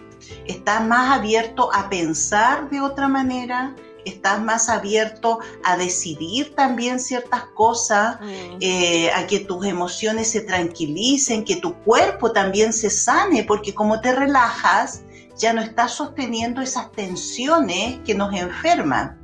[0.47, 3.75] Estás más abierto a pensar de otra manera,
[4.07, 8.57] estás más abierto a decidir también ciertas cosas, mm.
[8.61, 14.01] eh, a que tus emociones se tranquilicen, que tu cuerpo también se sane, porque como
[14.01, 15.03] te relajas,
[15.37, 19.19] ya no estás sosteniendo esas tensiones que nos enferman.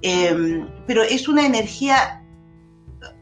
[0.00, 2.22] Em, pero es una energía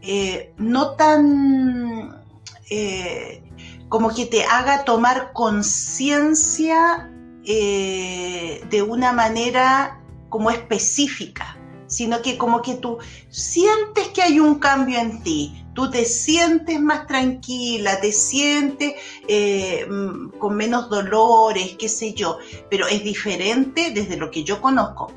[0.03, 2.23] eh, no tan
[2.71, 3.43] eh,
[3.89, 7.09] como que te haga tomar conciencia
[7.45, 10.02] de una manera
[10.33, 12.97] como específica, sino que como que tú
[13.29, 18.95] sientes que hay un cambio en ti, tú te sientes más tranquila, te sientes
[19.29, 22.39] eh, mm, con menos dolores, qué sé yo,
[22.71, 25.13] pero es diferente desde lo que yo conozco.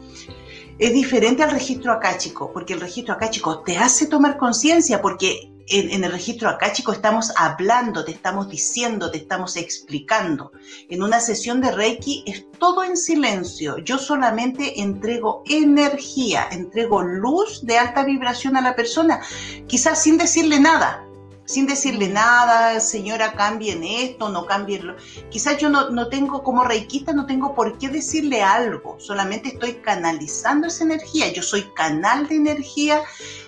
[0.77, 6.03] Es diferente al registro acáchico, porque el registro acáchico te hace tomar conciencia, porque en,
[6.03, 10.51] el registro acá, chicos, estamos hablando, te estamos diciendo, te estamos explicando.
[10.89, 13.77] En una sesión de Reiki es todo en silencio.
[13.79, 19.21] Yo solamente entrego energía, entrego luz de alta vibración a la persona,
[19.67, 21.04] quizás sin decirle nada
[21.45, 24.95] sin decirle nada, señora, cambien esto, no cambien
[25.29, 30.67] Quizás yo no, tengo, como reikista, no tengo por qué decirle algo, solamente estoy canalizando
[30.67, 33.01] esa energía, yo soy canal de energía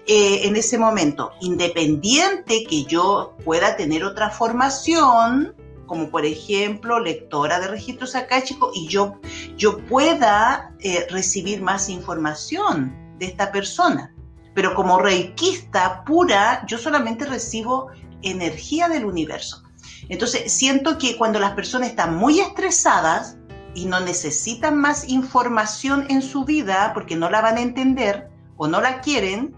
[0.05, 5.55] eh, en ese momento, independiente que yo pueda tener otra formación,
[5.87, 9.19] como por ejemplo lectora de registros akáshicos, y yo,
[9.57, 14.13] yo pueda eh, recibir más información de esta persona
[14.57, 17.91] pero como reikista pura, yo solamente recibo
[18.23, 19.61] energía del universo.
[20.09, 23.37] Entonces, siento que cuando las personas están muy estresadas
[23.75, 28.67] y no necesitan más información en su vida porque no la van a entender o
[28.67, 29.55] no la quieren,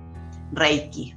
[0.51, 1.15] Reiki.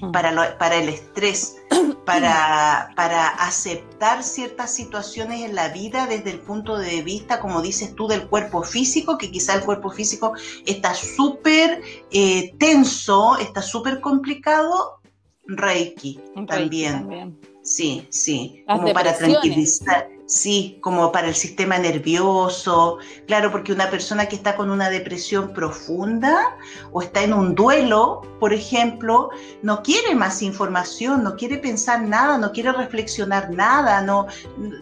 [0.00, 0.10] Mm.
[0.10, 1.56] Para, para el estrés,
[2.04, 7.94] para, para aceptar ciertas situaciones en la vida desde el punto de vista, como dices
[7.94, 10.34] tú, del cuerpo físico, que quizá el cuerpo físico
[10.66, 15.00] está súper eh, tenso, está súper complicado,
[15.46, 17.38] Reiki, también.
[17.62, 24.28] Sí, sí, como para tranquilizar Sí, como para el sistema nervioso, claro, porque una persona
[24.28, 26.56] que está con una depresión profunda
[26.92, 29.30] o está en un duelo, por ejemplo,
[29.62, 34.28] no quiere más información, no quiere pensar nada, no quiere reflexionar nada, no,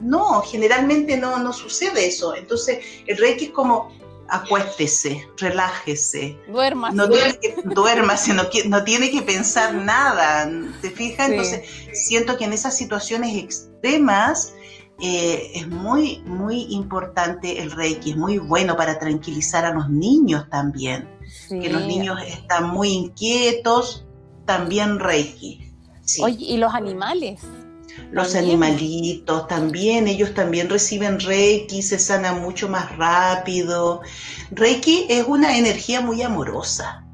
[0.03, 2.35] no, generalmente no, no sucede eso.
[2.35, 3.91] Entonces, el Reiki es como,
[4.29, 6.39] acuéstese, relájese.
[6.49, 6.95] Duérmase.
[6.95, 10.47] No tiene que, duérmase, no, no, tiene que pensar nada,
[10.83, 11.31] ¿te fijas?
[11.31, 11.63] Entonces,
[11.95, 14.53] siento que en esas situaciones extremas,
[15.01, 20.49] eh, es muy, muy importante el Reiki, es muy bueno para tranquilizar a los niños
[20.51, 21.09] también.
[21.49, 24.07] Que los niños están muy inquietos,
[24.45, 25.73] también Reiki.
[26.23, 27.41] Oye, ¿y los animales?
[28.11, 34.01] Los animalitos también, ellos también reciben Reiki, se sanan mucho más rápido.
[34.51, 37.05] Reiki es una energía muy amorosa.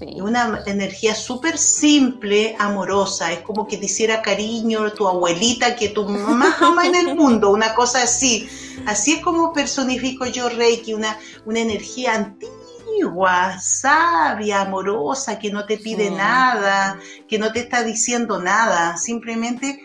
[0.00, 3.32] Una energía súper simple, amorosa.
[3.32, 7.50] Es como que te hiciera cariño tu abuelita que tu mamá ama en el mundo,
[7.50, 8.48] una cosa así.
[8.86, 15.76] Así es como personifico yo Reiki, una, una energía antigua, sabia, amorosa, que no te
[15.76, 19.80] pide nada, que no te está diciendo nada, simplemente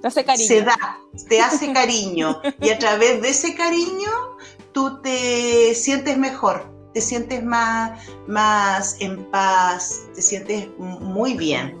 [0.00, 0.46] te hace cariño.
[0.46, 2.40] se da, te hace cariño.
[2.60, 4.10] y a través de ese cariño
[4.72, 11.78] tú te sientes mejor te sientes más, más en paz, te sientes muy bien.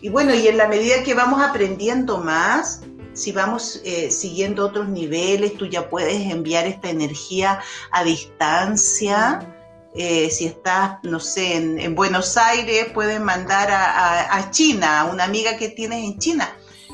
[0.00, 2.82] Y bueno, y en la medida que vamos aprendiendo más,
[3.14, 7.58] si vamos eh, siguiendo otros niveles, tú ya puedes enviar esta energía
[7.90, 9.56] a distancia.
[9.96, 15.24] Eh, si estás, no sé, en, Buenos Aires, puedes mandar a, a, China, a una
[15.24, 16.48] amiga que tienes en China.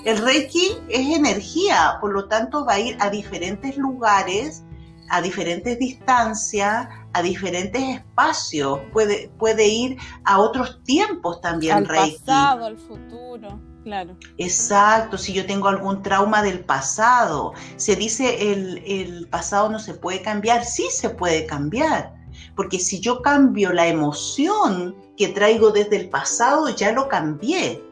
[0.06, 4.62] El Reiki es energía, por lo tanto va a ir a diferentes lugares,
[5.10, 12.66] a diferentes distancias, a diferentes espacios, puede, puede ir a otros tiempos también, al pasado,
[12.66, 13.60] al futuro.
[13.84, 14.16] Claro.
[14.36, 19.94] Exacto, si yo tengo algún trauma del pasado, se dice el, el pasado no se
[19.94, 22.12] puede cambiar, sí se puede cambiar,
[22.54, 27.82] porque si yo cambio la emoción que traigo desde el pasado, ya lo cambié.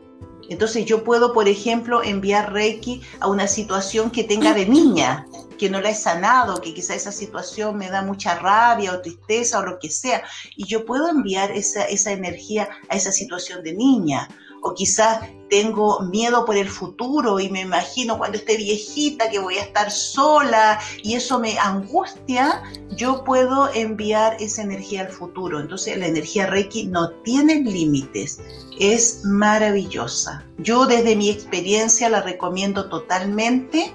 [0.48, 5.26] Entonces yo puedo, por ejemplo, enviar Reiki a una situación que tenga de niña,
[5.58, 9.58] que no la he sanado, que quizá esa situación me da mucha rabia o tristeza
[9.58, 10.22] o lo que sea,
[10.56, 14.28] y yo puedo enviar esa, esa energía a esa situación de niña.
[14.62, 19.56] O quizás tengo miedo por el futuro y me imagino cuando esté viejita que voy
[19.58, 25.60] a estar sola y eso me angustia, yo puedo enviar esa energía al futuro.
[25.60, 28.40] Entonces la energía Reiki no tiene límites,
[28.78, 30.44] es maravillosa.
[30.58, 33.92] Yo desde mi experiencia la recomiendo totalmente.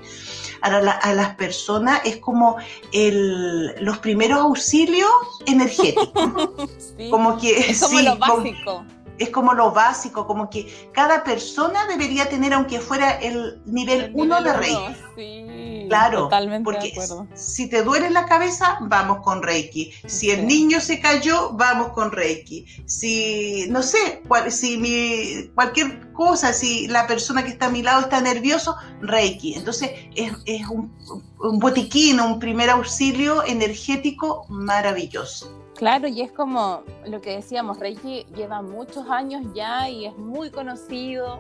[0.64, 2.58] A, las personas es como
[2.92, 5.10] los primeros auxilios
[5.48, 6.50] energéticos.
[7.10, 8.86] Como que es como lo básico
[9.22, 14.42] es como lo básico, como que cada persona debería tener, aunque fuera el nivel 1
[14.42, 14.96] de Reiki.
[15.16, 16.30] Sí, claro,
[16.64, 16.94] porque
[17.36, 19.94] si te duele la cabeza, vamos con Reiki.
[20.08, 22.66] Si el niño se cayó, vamos con Reiki.
[22.86, 28.02] Si, no sé, si mi, cualquier cosa, si la persona que está a mi lado
[28.02, 29.54] está nervioso, Reiki.
[29.54, 30.92] Entonces es, es un,
[31.40, 35.61] un botiquín, un primer auxilio energético maravilloso.
[35.82, 40.52] Claro, y es como lo que decíamos, Reiki lleva muchos años ya y es muy
[40.52, 41.40] conocido,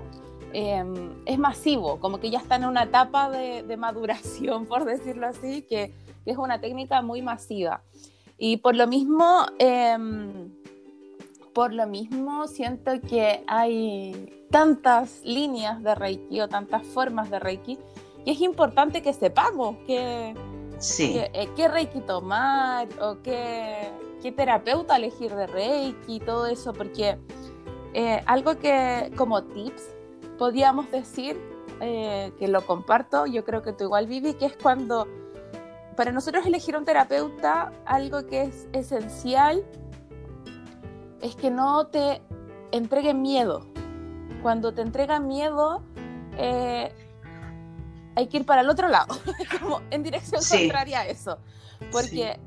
[0.52, 5.62] em, es masivo, como que ya está en una etapa de, maduración, por decirlo así,
[5.62, 5.94] que,
[6.26, 7.84] es una técnica muy masiva.
[8.40, 10.52] Y por lo mismo, em,
[11.54, 17.78] por lo mismo siento que hay tantas líneas de Reiki o tantas formas de Reiki,
[18.26, 20.34] y es importante que sepamos que,
[20.82, 21.18] sí.
[21.18, 23.92] Eh, qué Reiki tomar o qué
[24.22, 27.18] qué terapeuta elegir de Reiki todo eso, porque
[27.94, 29.84] eh, algo que como tips
[30.38, 31.40] podríamos decir,
[31.82, 35.08] eh, que lo comparto, yo creo que tú igual viví, que es cuando
[35.96, 39.66] para nosotros elegir un terapeuta, algo que es esencial
[41.22, 42.22] es que no te
[42.72, 43.66] entregue miedo.
[44.42, 45.84] Cuando te entrega miedo,
[46.38, 46.92] eh,
[48.16, 49.16] hay que ir para el otro lado,
[49.62, 51.38] como en dirección contraria a eso.
[51.92, 52.40] Porque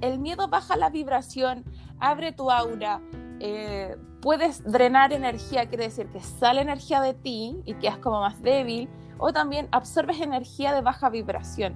[0.00, 1.64] el miedo baja la vibración,
[1.98, 3.00] abre tu aura,
[3.40, 8.40] eh, puedes drenar energía, quiere decir que sale energía de ti y quedas como más
[8.42, 11.74] débil, o también absorbes energía de baja vibración.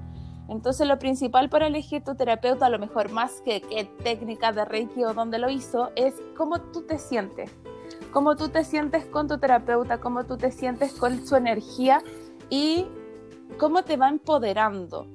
[0.48, 4.64] Entonces lo principal para elegir tu terapeuta, a lo mejor más que qué técnica de
[4.64, 7.50] Reiki o dónde lo hizo, es cómo tú te sientes.
[8.12, 12.00] Cómo tú te sientes con tu terapeuta, cómo tú te sientes con su energía
[12.48, 12.86] y
[13.58, 15.06] cómo te va empoderando.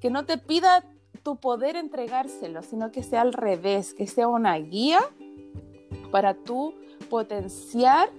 [0.00, 0.84] Que no te pida
[1.22, 4.98] tu poder entregárselo, sino que sea al revés, que sea una guía
[6.10, 6.74] para tú
[7.08, 8.10] potenciar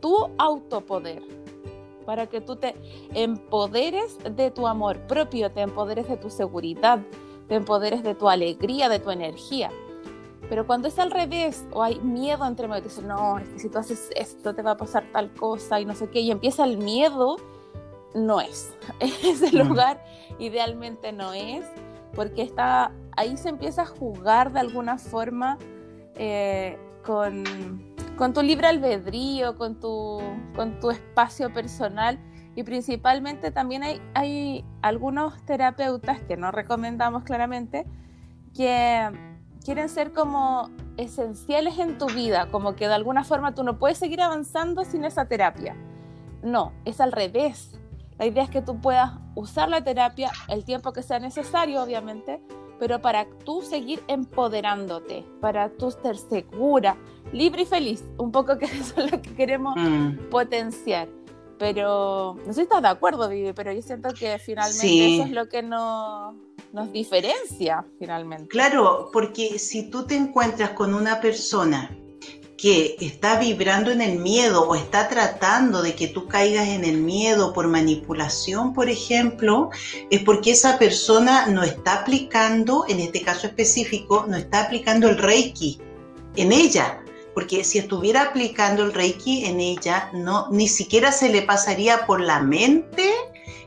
[0.00, 1.22] tu autopoder,
[2.04, 2.74] para que tú te
[3.14, 7.00] empoderes de tu amor propio, te empoderes de tu seguridad,
[7.48, 9.70] te empoderes de tu alegría, de tu energía.
[10.48, 13.68] Pero cuando es al revés o hay miedo entre medio, dices, no, es que si
[13.68, 16.64] tú haces esto te va a pasar tal cosa y no sé qué, y empieza
[16.64, 17.36] el miedo,
[18.16, 18.74] no es.
[19.00, 19.68] Ese mm.
[19.68, 20.02] lugar
[20.38, 21.64] idealmente no es
[22.14, 25.58] porque está, ahí se empieza a jugar de alguna forma
[26.14, 27.44] eh, con,
[28.32, 30.20] tu libre albedrío, con tu,
[30.56, 32.18] con tu espacio personal
[32.54, 37.86] y principalmente también hay, hay algunos terapeutas que no recomendamos claramente
[38.54, 39.10] que
[39.62, 43.98] quieren ser como esenciales en tu vida, como que de alguna forma tú no puedes
[43.98, 45.76] seguir avanzando sin esa terapia.
[46.42, 47.78] No, es al revés.
[48.18, 52.40] La idea es que tú puedas usar la terapia el tiempo que sea necesario, obviamente,
[52.78, 56.96] pero para tú seguir empoderándote, para tú estar segura,
[57.32, 58.04] libre y feliz.
[58.18, 60.28] Un poco que eso es lo que queremos mm.
[60.30, 61.08] potenciar.
[61.58, 65.30] Pero no sé si estás de acuerdo, Vivi, pero yo siento que finalmente eso es
[65.30, 66.34] lo que nos
[66.92, 68.48] diferencia, finalmente.
[68.48, 71.96] Claro, porque si tú te encuentras con una persona
[72.56, 76.98] que está vibrando en el miedo o está tratando de que tú caigas en el
[76.98, 79.70] miedo por manipulación, por ejemplo,
[80.10, 85.18] es porque esa persona no está aplicando, en este caso específico, no está aplicando el
[85.18, 85.80] Reiki
[86.36, 87.02] en ella.
[87.34, 92.22] Porque si estuviera aplicando el Reiki en ella, no, ni siquiera se le pasaría por
[92.22, 93.12] la mente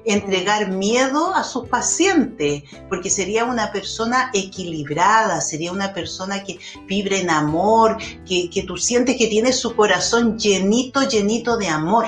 [0.05, 7.17] entregar miedo a sus pacientes, porque sería una persona equilibrada, sería una persona que vibra
[7.17, 12.05] en amor, que, tú sientes que tiene su corazón llenito, llenito de amor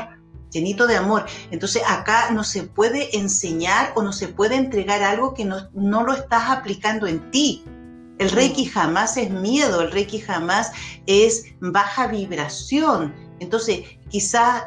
[0.52, 1.26] llenito de amor.
[1.50, 6.04] Entonces acá no se puede enseñar o no se puede entregar algo que no, no,
[6.04, 7.64] lo estás aplicando en ti.
[8.18, 10.74] El Reiki jamás es miedo, el Reiki jamás
[11.06, 13.16] es baja vibración.
[13.40, 14.64] Entonces quizás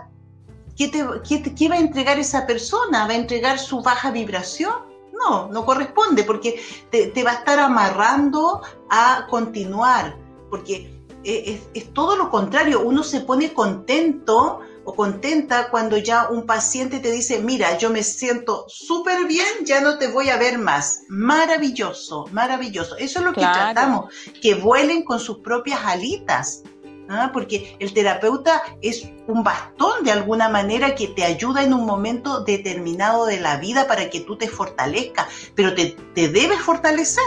[0.77, 3.07] ¿qué, te, qué, va a entregar esa persona?
[3.07, 4.75] ¿Va a entregar su baja vibración?
[5.13, 6.61] No, no corresponde porque
[6.91, 10.19] te, te va a estar amarrando a continuar,
[10.51, 10.95] porque
[11.25, 17.01] es, es, todo lo contrario, uno se pone contento o contenta cuando ya un paciente
[17.01, 21.03] te dice, mira, yo me siento súper bien, ya no te voy a ver más.
[21.09, 22.97] Maravilloso, maravilloso.
[22.97, 24.13] Eso es lo que tratamos,
[24.43, 26.63] que vuelen con sus propias alitas.
[27.09, 27.31] ¿Ah?
[27.33, 32.41] Porque el terapeuta es un bastón de alguna manera que te ayuda en un momento
[32.41, 37.25] determinado de la vida para que tú te fortalezcas, pero te, debes fortalecer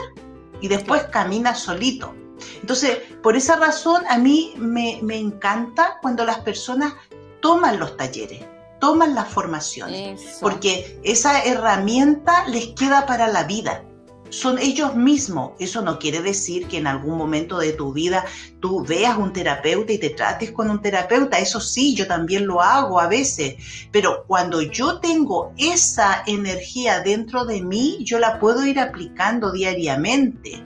[0.61, 2.13] y después caminas solito.
[2.61, 6.93] Entonces, por esa razón a mí me, me encanta cuando las personas
[7.41, 8.43] toman los talleres,
[8.79, 13.83] toman las formaciones, porque esa herramienta les queda para la vida.
[14.29, 15.51] Son ellos mismos.
[15.59, 18.25] Eso no quiere decir que en algún momento de tu vida
[18.59, 21.39] tú veas un terapeuta y te trates con un terapeuta.
[21.39, 23.55] Eso sí, yo también lo hago a veces.
[23.91, 30.63] Pero cuando yo tengo esa energía dentro de mí, yo la puedo ir aplicando diariamente.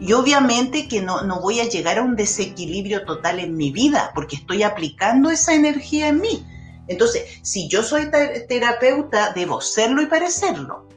[0.00, 4.10] Y obviamente que no, no voy a llegar a un desequilibrio total en mi vida
[4.14, 6.44] porque estoy aplicando esa energía en mí.
[6.88, 8.10] Entonces, si yo soy
[8.48, 10.88] terapeuta, debo serlo y parecerlo,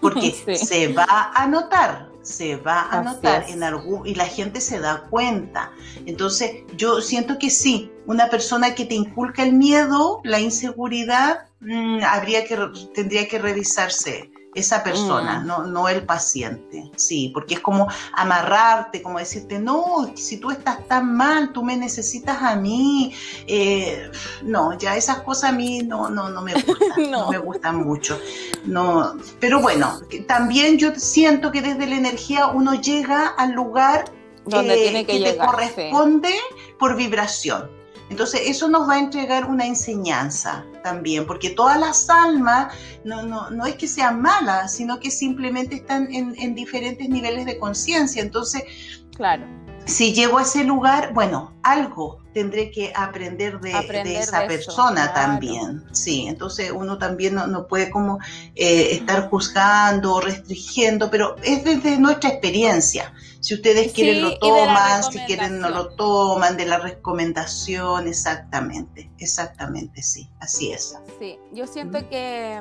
[0.00, 4.78] porque se va a notar, se va a notar en algún y la gente se
[4.80, 5.72] da cuenta.
[6.06, 12.00] Entonces, yo siento que sí, una persona que te inculca el miedo, la inseguridad, mm,
[12.04, 12.58] habría que
[12.94, 15.46] tendría que revisarse esa persona, mm.
[15.46, 20.86] no, no el paciente, sí, porque es como amarrarte, como decirte, no, si tú estás
[20.88, 23.12] tan mal, tú me necesitas a mí,
[23.46, 24.10] eh,
[24.42, 27.30] no, ya esas cosas a mí no, no, no me gustan, no.
[27.30, 28.18] me gustan mucho,
[28.64, 34.10] no, pero bueno, también yo siento que desde la energía uno llega al lugar
[34.44, 36.34] donde tiene que, te corresponde
[36.78, 37.70] por vibración.
[38.10, 42.74] Entonces eso nos va a entregar una enseñanza también, porque todas las almas
[43.04, 47.44] no, no, no es que sean malas, sino que simplemente están en, en diferentes niveles
[47.44, 48.22] de conciencia.
[48.22, 48.62] Entonces,
[49.14, 49.44] claro.
[49.84, 53.72] si llego a ese lugar, bueno, algo tendré que aprender de,
[54.16, 55.84] esa persona también.
[55.92, 58.18] Sí, entonces uno también no, puede como
[58.54, 63.12] eh, estar juzgando o restringiendo, pero es desde nuestra experiencia.
[63.40, 70.02] Si ustedes quieren lo toman, si quieren no lo toman, de la recomendación, exactamente, exactamente,
[70.02, 70.96] sí, así es.
[71.18, 72.60] Sí, yo siento que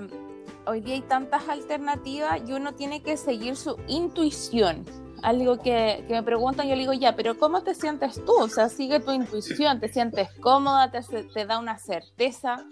[0.65, 4.85] hoy día hay tantas alternativas y uno tiene que seguir su intuición
[5.23, 8.33] algo que, me preguntan, yo le digo, ya, pero ¿cómo te sientes tú?
[8.39, 12.65] O sea, sigue tu intuición, te sientes cómoda, te, te da una certeza.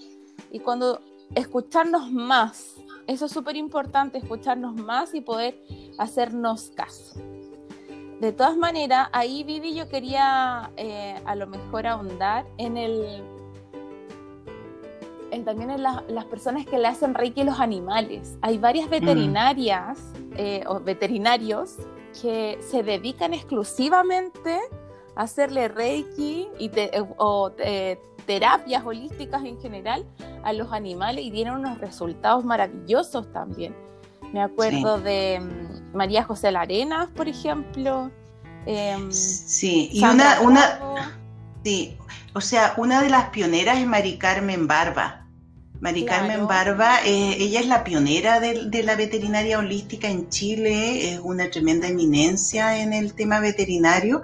[0.51, 1.01] Y cuando
[1.34, 2.76] escucharnos más,
[3.08, 5.60] eso es súper importante, escucarnos más y poder
[5.97, 7.16] hacernos caso.
[8.20, 13.24] De todas maneras, ahí Vivi yo quería eh, a lo mejor ahondar en el
[15.32, 18.38] en, también en las personas que le hacen reiki a los animales.
[18.41, 18.91] Hay varias mm.
[18.91, 19.99] veterinarias
[20.38, 21.76] eh, o veterinarios
[22.22, 24.59] que se dedican exclusivamente
[25.16, 30.05] a hacerle reiki y eh, o eh, terapias holísticas en general
[30.43, 33.76] a los animales y tienen unos resultados maravillosos también.
[34.34, 38.12] Me acuerdo de mm, María José Larenas, por ejemplo.
[38.66, 41.18] Em, sí, y una, una,
[41.64, 41.98] sí,
[42.34, 45.25] o sea, una de las pioneras es Mari Carmen Barba
[45.86, 51.20] Mari Carmen Barba, eh, ella es la pionera de, la veterinaria holística en Chile, es
[51.22, 54.24] una tremenda eminencia en el tema veterinario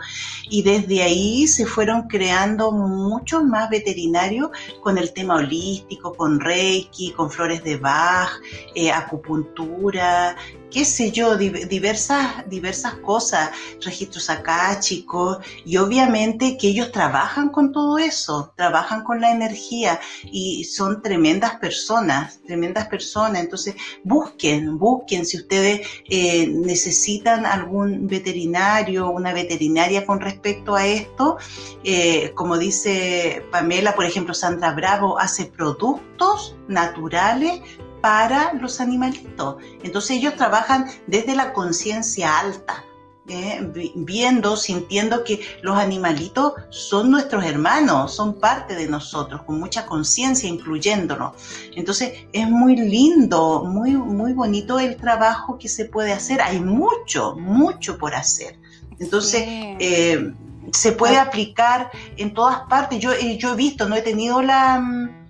[0.50, 4.50] y desde ahí se fueron creando muchos más veterinarios
[4.82, 8.42] con el tema holístico, con Reiki, con flores de Bach,
[8.74, 10.36] eh, acupuntura,
[10.72, 13.52] qué sé yo, diversas, diversas cosas,
[13.84, 20.00] registros acá, chicos, y obviamente que ellos trabajan con todo eso, trabajan con la energía
[20.24, 23.42] y son tremendas personas, tremendas personas.
[23.42, 31.38] Entonces, busquen, busquen si ustedes eh, necesitan algún veterinario, una veterinaria con respecto a esto.
[31.84, 37.62] Eh, como dice Pamela, por ejemplo, Sandra Bravo hace productos naturales
[38.02, 39.58] para los animalitos.
[39.84, 42.84] Entonces ellos trabajan desde la conciencia alta,
[43.28, 43.92] ¿eh?
[43.96, 50.50] viendo, sintiendo que los animalitos son nuestros hermanos, son parte de nosotros, con mucha conciencia,
[50.50, 51.34] incluyéndonos.
[51.76, 56.42] Entonces es muy lindo, muy, muy bonito el trabajo que se puede hacer.
[56.42, 58.60] Hay mucho, mucho por hacer.
[59.00, 60.34] Entonces, eh,
[60.72, 63.00] se puede aplicar en todas partes.
[63.00, 65.21] Yo, eh, yo he visto, no he tenido la mm,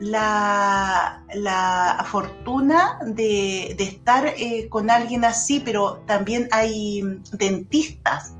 [0.00, 8.34] la, la fortuna de, estar eh, con alguien así, pero también hay dentistas.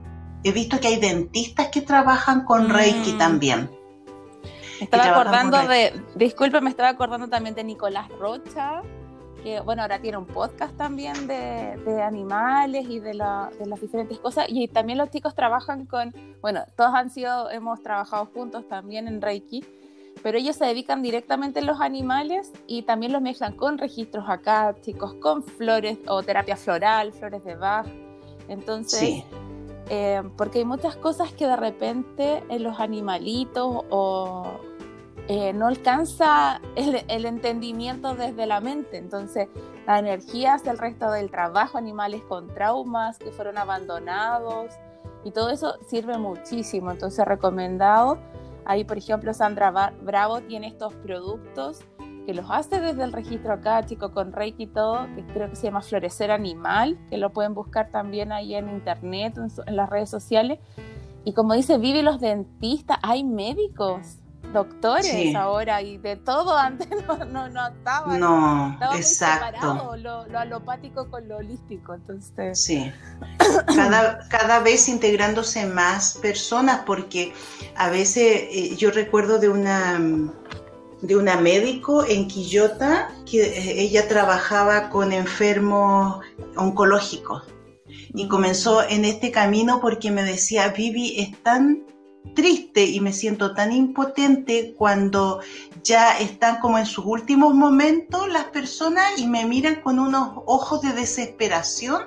[0.44, 2.70] He visto que hay dentistas que trabajan con mm.
[2.70, 3.70] Reiki también.
[4.78, 8.82] Me estaba acordando de, disculpe, me estaba acordando también de Nicolás Rocha,
[9.42, 13.14] que bueno, ahora tiene un podcast también de, animales y de, de,
[13.66, 14.46] las diferentes cosas.
[14.48, 19.20] Y también los chicos trabajan con, bueno, todos han sido, hemos trabajado juntos también en
[19.20, 19.64] Reiki,
[20.22, 24.74] pero ellos se dedican directamente a los animales y también los mezclan con registros acá,
[24.80, 27.86] chicos, con flores o terapia floral, flores de Bach.
[28.48, 29.24] Entonces,
[29.90, 34.46] eh, porque hay muchas cosas que de repente en los animalitos o,
[35.28, 38.96] eh, no alcanza el, entendimiento desde la mente.
[38.96, 39.48] Entonces,
[39.86, 44.72] la energía hace el resto del trabajo, animales con traumas que fueron abandonados
[45.24, 46.90] y todo eso sirve muchísimo.
[46.90, 48.18] Entonces, recomendado.
[48.68, 51.80] Ahí, por ejemplo, Sandra Bravo tiene estos productos
[52.26, 55.56] que los hace desde el registro acá, chico, con Reiki y todo, que creo que
[55.56, 60.10] se llama Florecer Animal, que lo pueden buscar también ahí en internet, en, las redes
[60.10, 60.58] sociales.
[61.24, 64.18] Y como dice Vivi, los dentistas, hay médicos
[64.52, 68.20] doctores ahora y de todo antes no, no, no estaban.
[68.20, 69.96] No, exacto.
[69.96, 71.94] lo, lo, alopático con lo holístico.
[71.94, 72.60] Entonces.
[72.60, 72.92] Sí.
[73.66, 77.32] Cada, cada vez integrándose más personas, porque
[77.76, 80.00] a veces eh, yo recuerdo de una
[81.00, 86.20] de una médico en Quillota que eh, ella trabajaba con enfermos
[86.56, 87.44] oncológicos
[88.14, 91.84] y comenzó en este camino porque me decía, Vivi, es tan
[92.34, 95.40] triste y me siento tan impotente cuando
[95.82, 100.82] ya están como en sus últimos momentos las personas y me miran con unos ojos
[100.82, 102.02] de desesperación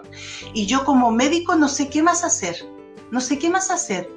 [0.53, 2.55] y yo como médico no sé qué más hacer,
[3.11, 4.09] no sé qué más hacer.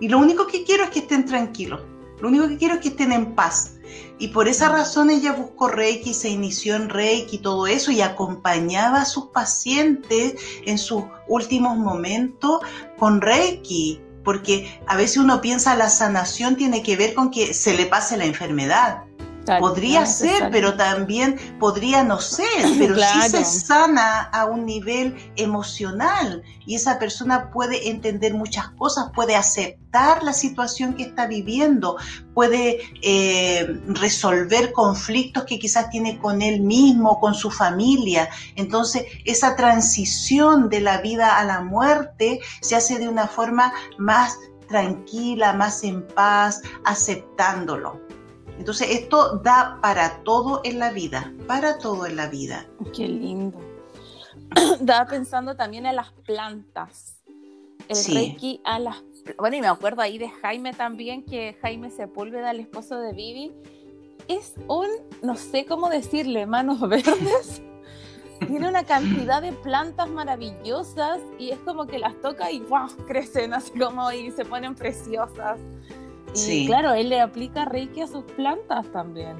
[0.00, 1.80] Y lo único que quiero es que estén tranquilos,
[2.20, 3.74] lo único que quiero es que estén en paz.
[4.18, 9.02] Y por esa razón ella buscó Reiki, se inició en Reiki todo eso y acompañaba
[9.02, 10.34] a sus pacientes
[10.66, 12.60] en sus últimos momentos
[12.98, 17.74] con Reiki porque a veces uno piensa la sanación tiene que ver con que se
[17.74, 19.04] le pase la enfermedad.
[19.58, 22.46] Podría ser, pero también podría no ser,
[22.78, 29.10] pero sí se sana a un nivel emocional y esa persona puede entender muchas cosas,
[29.14, 31.96] puede aceptar la situación que está viviendo,
[32.34, 38.28] puede eh, resolver conflictos que quizás tiene con él mismo, con su familia.
[38.54, 44.36] Entonces, esa transición de la vida a la muerte se hace de una forma más
[44.68, 48.07] tranquila, más en paz, aceptándolo.
[48.58, 52.66] Entonces, esto da para todo en la vida, para todo en la vida.
[52.94, 53.58] Qué lindo.
[54.80, 57.14] Estaba pensando también en las plantas.
[57.88, 59.02] El Reiki a las
[59.36, 63.52] bueno, y me acuerdo ahí de Jaime también, que Jaime Sepúlveda, el esposo de Vivi,
[64.28, 64.86] es un,
[65.22, 67.62] no sé cómo decirle, manos verdes.
[68.46, 72.88] Tiene una cantidad de plantas maravillosas y es como que las toca y ¡wow!
[73.06, 75.58] crecen así como y se ponen preciosas.
[76.34, 79.36] Y claro, él le aplica Reiki a sus plantas también.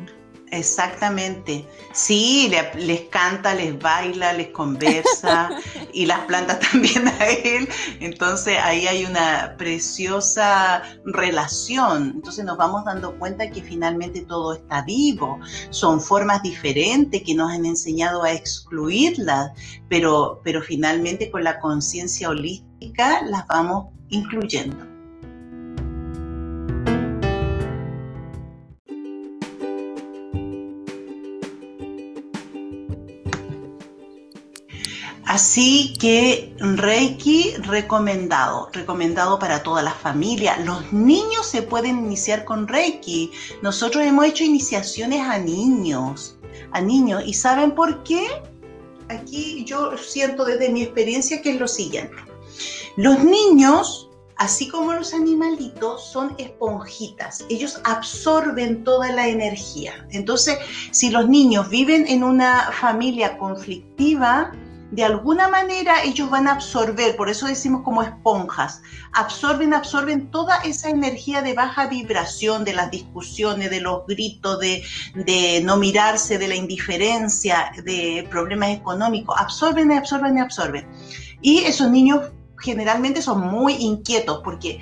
[0.50, 1.66] Exactamente.
[1.92, 5.50] Sí, les canta, les baila, les conversa
[5.92, 7.68] y las plantas también a él.
[8.00, 12.12] Entonces ahí hay una preciosa relación.
[12.16, 15.38] Entonces nos vamos dando cuenta que finalmente todo está vivo.
[15.70, 19.52] Son formas diferentes que nos han enseñado a excluirlas,
[19.88, 24.87] pero, pero finalmente con la conciencia holística las vamos incluyendo.
[35.38, 40.56] Así que Reiki recomendado, recomendado para toda la familia.
[40.64, 43.30] Los niños se pueden iniciar con Reiki.
[43.62, 46.36] Nosotros hemos hecho iniciaciones a niños,
[46.72, 47.22] a niños.
[47.24, 48.26] ¿Y saben por qué?
[49.10, 52.16] Aquí yo siento desde mi experiencia que es lo siguiente.
[52.96, 57.44] Los niños, así como los animalitos, son esponjitas.
[57.48, 60.04] Ellos absorben toda la energía.
[60.10, 60.58] Entonces,
[60.90, 64.52] si los niños viven en una familia conflictiva,
[64.90, 68.80] de alguna manera ellos van a absorber, por eso decimos como esponjas,
[69.12, 74.82] absorben, absorben toda esa energía de baja vibración, de las discusiones, de los gritos, de,
[75.14, 80.86] de no mirarse, de la indiferencia, de problemas económicos, absorben, absorben absorben.
[81.42, 84.80] Y esos niños generalmente son muy inquietos porque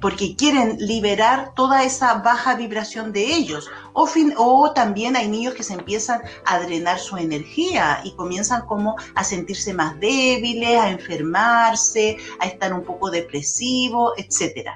[0.00, 3.68] porque quieren liberar toda esa baja vibración de ellos.
[3.92, 8.96] O, o, también hay niños que se empiezan a drenar su energía y comienzan como
[9.14, 14.68] a sentirse más débiles, a enfermarse, a estar un poco depresivos, etc.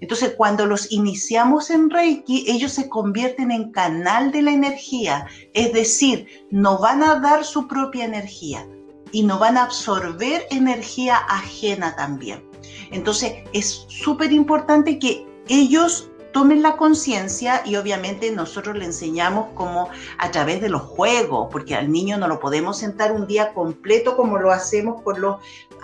[0.00, 5.72] Entonces, cuando los iniciamos en Reiki, ellos se convierten en canal de la energía, es
[5.72, 8.66] decir, no van a dar su propia energía
[9.10, 12.53] y no van a absorber energía ajena también.
[12.90, 19.88] Entonces es súper importante que ellos tomen la conciencia y obviamente nosotros le enseñamos como
[20.18, 24.16] a través de los juegos, porque al niño no lo podemos sentar un día completo
[24.16, 25.36] como lo hacemos con los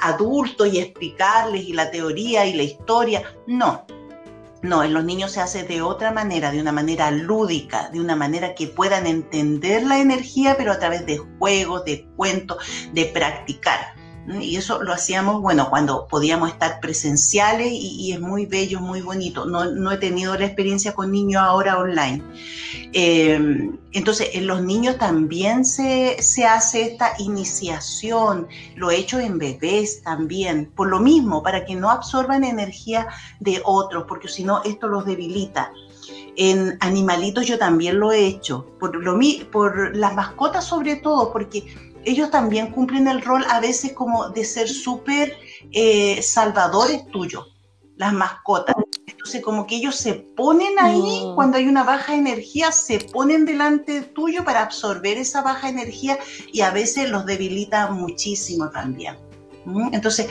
[0.02, 3.22] adultos y explicarles y la teoría y la historia.
[3.46, 3.86] No,
[4.62, 8.14] no, en los niños se hace de otra manera, de una manera lúdica, de una
[8.14, 12.58] manera que puedan entender la energía, pero a través de juegos, de cuentos,
[12.92, 13.99] de practicar.
[14.38, 19.46] Y eso lo hacíamos, bueno, cuando podíamos estar presenciales y, es muy bello, muy bonito.
[19.46, 22.22] No, he tenido la experiencia con niños ahora online.
[22.92, 26.16] Em, entonces, en los niños también se,
[26.46, 31.90] hace esta iniciación, lo he hecho en bebés también, por lo mismo, para que no
[31.90, 33.08] absorban energía
[33.40, 35.72] de otros, porque si no, esto los debilita.
[36.36, 39.18] En animalitos yo también lo he hecho, por, lo,
[39.50, 44.44] por las mascotas sobre todo, porque ellos también cumplen el rol a veces como de
[44.44, 45.36] ser súper
[45.72, 47.56] eh, salvadores tuyos,
[47.96, 48.74] las mascotas.
[49.06, 51.34] Entonces como que ellos se ponen ahí mm.
[51.34, 56.18] cuando hay una baja energía, se ponen delante tuyo para absorber esa baja energía
[56.52, 59.16] y a veces los debilita muchísimo también.
[59.66, 59.92] ¿Mm?
[59.92, 60.26] Entonces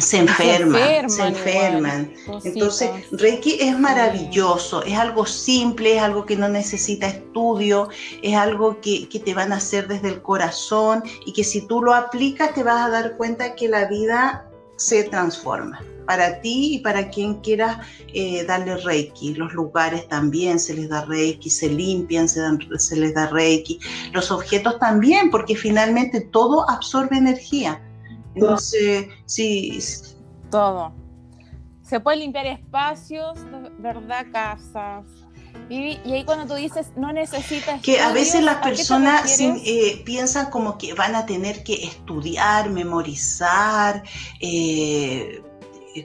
[0.10, 2.12] se enferman, se enferman.
[2.44, 7.88] Entonces, Reiki es maravilloso, es algo simple, es algo que no necesita estudio,
[8.22, 11.94] es algo que, te van a hacer desde el corazón y que si tú lo
[11.94, 14.46] aplicas te vas a dar cuenta que la vida
[14.76, 17.82] se transforma para ti y para quien quiera
[18.14, 19.34] eh, darle Reiki.
[19.34, 22.40] Los lugares también se les da Reiki, se limpian, se,
[22.78, 23.78] se les da Reiki.
[24.12, 27.80] Los objetos también, porque finalmente todo absorbe energía.
[28.34, 29.78] Entonces, sí.
[30.50, 30.92] Todo.
[31.82, 33.38] Se puede limpiar espacios,
[33.78, 34.26] ¿verdad?
[34.32, 35.04] Casas.
[35.68, 37.80] Y, ahí cuando tú dices, no necesitas...
[37.82, 44.02] Que a veces las personas eh, piensan como que van a tener que estudiar, memorizar,
[44.40, 45.42] eh,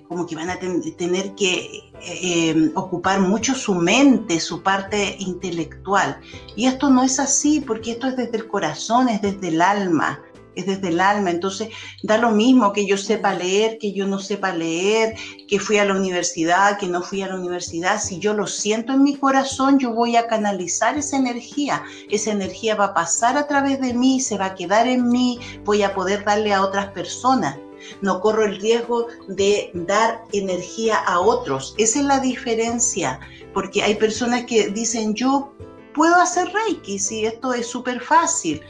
[0.08, 6.20] como que van a tener que eh, ocupar mucho su mente, su parte intelectual.
[6.56, 10.22] Y esto no es así, porque esto es desde el corazón, es desde el alma
[10.56, 11.32] es desde el alma.
[11.32, 11.70] Entonces,
[12.04, 15.16] da lo mismo que yo sepa leer, que yo no sepa leer,
[15.48, 18.02] que fui a la universidad, que no fui a la universidad.
[18.02, 21.84] Si yo lo siento en mi corazón, yo voy a canalizar esa energía.
[22.10, 25.40] Esa energía va a pasar a través de mí, se va a quedar en mí,
[25.64, 27.58] voy a poder darle a otras personas.
[28.02, 31.76] No corro el riesgo de dar energía a otros.
[31.78, 33.20] Esa es la diferencia,
[33.54, 35.54] porque hay personas que dicen, yo
[35.94, 38.62] puedo hacer Reiki, si esto es súper fácil,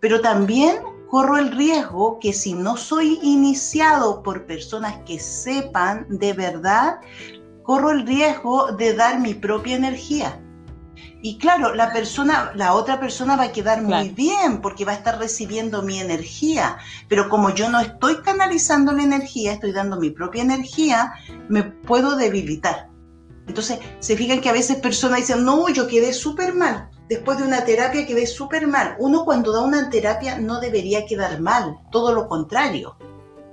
[0.00, 0.78] pero también
[1.08, 7.00] corro el riesgo que si no soy iniciado por personas que sepan de verdad,
[7.62, 10.40] corro el riesgo de dar mi propia energía.
[11.22, 14.96] Y claro, la persona, la otra persona va a quedar muy bien porque va a
[14.96, 16.76] estar recibiendo mi energía.
[17.08, 21.14] Pero como yo no estoy canalizando la energía, estoy dando mi propia energía,
[21.48, 22.90] me puedo debilitar.
[23.48, 27.44] Entonces, se fijan que a veces personas dicen, no, yo quedé súper mal después de
[27.44, 28.96] una terapia quedé súper mal.
[28.98, 32.96] Uno cuando da una terapia no debería quedar mal, todo lo contrario.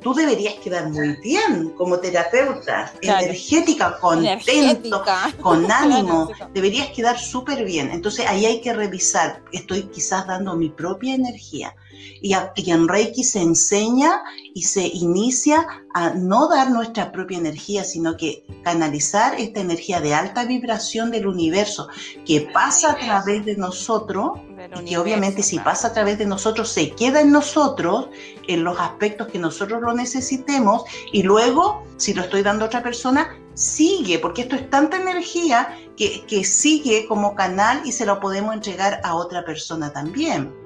[0.03, 5.03] Tú deberías quedar muy bien como terapeuta, energética, contento,
[5.41, 6.29] con ánimo.
[6.53, 7.89] deberías quedar súper bien.
[7.91, 9.41] Entonces ahí hay que revisar.
[9.51, 11.75] Estoy quizás dando mi propia energía
[12.21, 12.33] y,
[12.71, 14.21] en Reiki se enseña
[14.53, 20.13] y se inicia a no dar nuestra propia energía, sino que canalizar esta energía de
[20.13, 21.89] alta vibración del universo
[22.25, 24.39] que pasa a través de nosotros
[24.81, 28.09] y que obviamente si pasa a través de nosotros se queda en nosotros
[28.47, 32.83] en los aspectos que nosotros lo necesitemos y luego si lo estoy dando a otra
[32.83, 38.19] persona sigue, porque esto es tanta energía que, que sigue como canal y se lo
[38.19, 40.63] podemos entregar a otra persona también.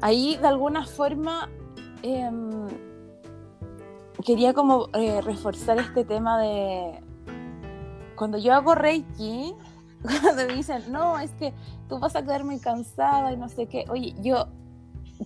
[0.00, 1.48] ahí de alguna forma
[2.02, 2.68] em,
[4.24, 7.02] quería como eh, reforzar este tema de
[8.16, 9.54] cuando yo hago Reiki,
[10.02, 11.52] cuando me dicen, no, es que
[11.88, 14.48] tú vas a quedar muy cansada y no sé qué, oye, yo,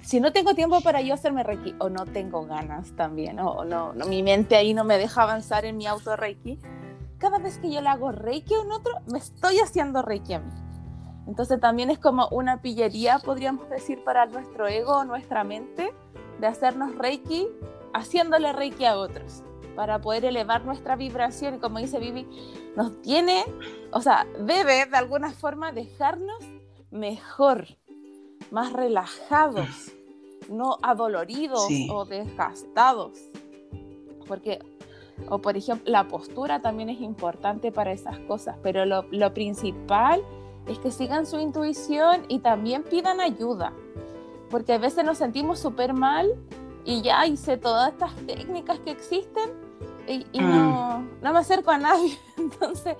[0.03, 3.93] si no tengo tiempo para yo hacerme Reiki, o no tengo ganas también, o no,
[3.93, 6.59] no mi mente ahí no me deja avanzar en mi auto Reiki,
[7.19, 10.41] cada vez que yo le hago Reiki a un otro, me estoy haciendo Reiki a
[10.41, 10.51] mí.
[11.27, 15.93] Entonces también es como una pillería, podríamos decir, para nuestro ego, nuestra mente,
[16.41, 17.49] de hacernos reiki
[17.95, 19.45] haciéndole reiki a otros,
[19.75, 21.57] para poder elevar nuestra vibración.
[21.57, 22.27] Y como dice Vivi,
[22.77, 23.45] nos tiene,
[23.93, 26.45] o sea, debe de alguna forma dejarnos
[26.91, 27.67] mejor,
[28.51, 29.93] más relajados,
[30.49, 33.19] no adoloridos o desgastados.
[34.27, 34.59] Porque,
[35.29, 40.23] o por ejemplo, la postura también es importante para esas cosas, pero lo, lo principal
[40.67, 43.73] es que sigan su intuición y también pidan ayuda,
[44.51, 46.33] porque a veces nos sentimos súper mal
[46.85, 49.51] y ya hice todas estas técnicas que existen
[50.07, 51.23] y, no, mm.
[51.23, 52.19] no me acerco a nadie.
[52.37, 52.97] Entonces,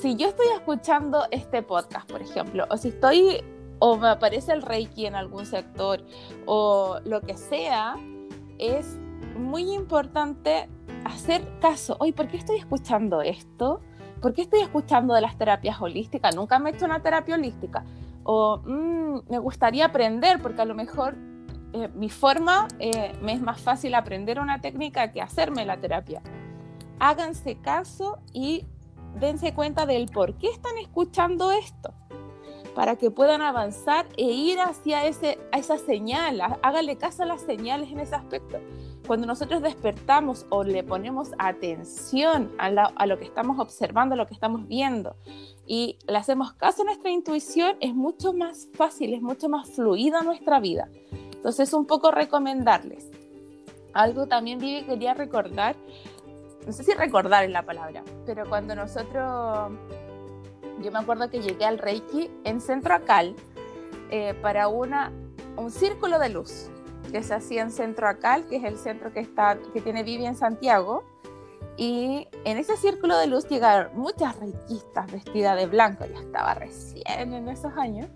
[0.00, 3.42] si yo estoy escuchando este podcast, por ejemplo, o si estoy
[3.78, 6.04] o me aparece el Reiki en algún sector
[6.46, 7.96] o lo que sea,
[8.58, 8.96] es
[9.36, 10.68] muy importante
[11.04, 11.96] hacer caso.
[11.98, 13.80] Oye, ¿por qué estoy escuchando esto?
[14.20, 16.36] ¿Por qué estoy escuchando de las terapias holísticas?
[16.36, 17.84] Nunca me he hecho una terapia holística.
[18.22, 21.16] O mm, me gustaría aprender porque a lo mejor
[21.72, 26.22] eh, mi forma eh, me es más fácil aprender una técnica que hacerme la terapia.
[26.98, 28.66] Háganse caso y
[29.18, 31.94] dense cuenta del por qué están escuchando esto
[32.74, 36.40] para que puedan avanzar e ir hacia ese, a esa señal.
[36.62, 38.58] Háganle caso a las señales en ese aspecto.
[39.06, 44.26] Cuando nosotros despertamos o le ponemos atención a, a lo que estamos observando, a lo
[44.26, 45.16] que estamos viendo,
[45.66, 50.22] y le hacemos caso a nuestra intuición, es mucho más fácil, es mucho más fluida
[50.22, 50.88] nuestra vida.
[51.42, 53.10] Entonces, un poco recomendarles.
[53.94, 55.74] Algo también, Vivi, quería recordar,
[56.64, 59.72] no sé si recordar es la palabra, pero cuando nosotros
[60.80, 63.34] yo me acuerdo que llegué al Reiki en Centro Acal
[64.10, 65.12] eh, para una,
[65.56, 66.68] un círculo de luz
[67.10, 70.26] que se hacía en Centro Acal, que es el centro que, está, que tiene Vivi
[70.26, 71.04] en Santiago.
[71.76, 77.32] Y en ese círculo de luz llegaron muchas reikistas vestidas de blanco, ya estaba recién
[77.32, 78.08] en esos años,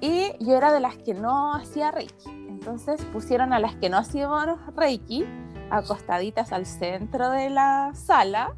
[0.00, 2.45] y yo era de las que no hacía reiki.
[2.66, 4.44] Entonces pusieron a las que no hacíamos
[4.74, 5.24] reiki
[5.70, 8.56] acostaditas al centro de la sala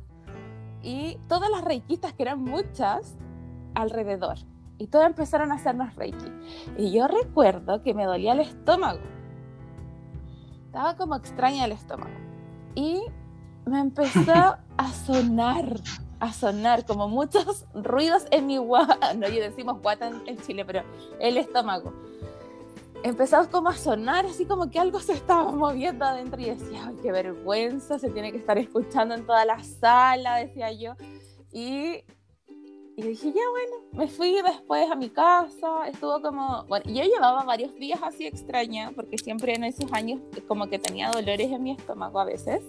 [0.82, 3.18] y todas las reikistas, que eran muchas,
[3.74, 4.38] alrededor.
[4.78, 6.32] Y todas empezaron a hacernos reiki.
[6.78, 9.00] Y yo recuerdo que me dolía el estómago.
[10.64, 12.16] Estaba como extraña el estómago.
[12.74, 13.02] Y
[13.66, 14.32] me empezó
[14.78, 15.80] a sonar,
[16.18, 19.12] a sonar como muchos ruidos en mi guata.
[19.12, 20.82] No, yo decimos guata en, Chile, pero
[21.20, 21.92] el estómago.
[23.02, 26.96] Empezamos como a sonar, así como que algo se estaba moviendo adentro y decía, ay,
[27.02, 30.94] qué vergüenza, se tiene que estar escuchando en toda la sala, decía yo.
[31.52, 32.02] Y
[32.98, 37.44] y dije, ya bueno, me fui después a mi casa, estuvo como, bueno, yo llevaba
[37.44, 41.70] varios días así extraña, porque siempre en esos años como que tenía dolores en mi
[41.70, 42.60] estómago a veces,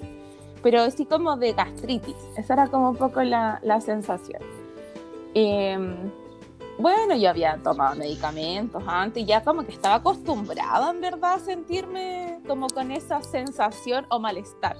[0.62, 4.40] pero así como de gastritis, esa era como un poco la, la sensación.
[5.34, 6.12] Em,
[6.80, 11.40] bueno, yo había tomado medicamentos antes, y ya como que estaba acostumbrada en verdad a
[11.40, 14.78] sentirme como con esa sensación o malestar.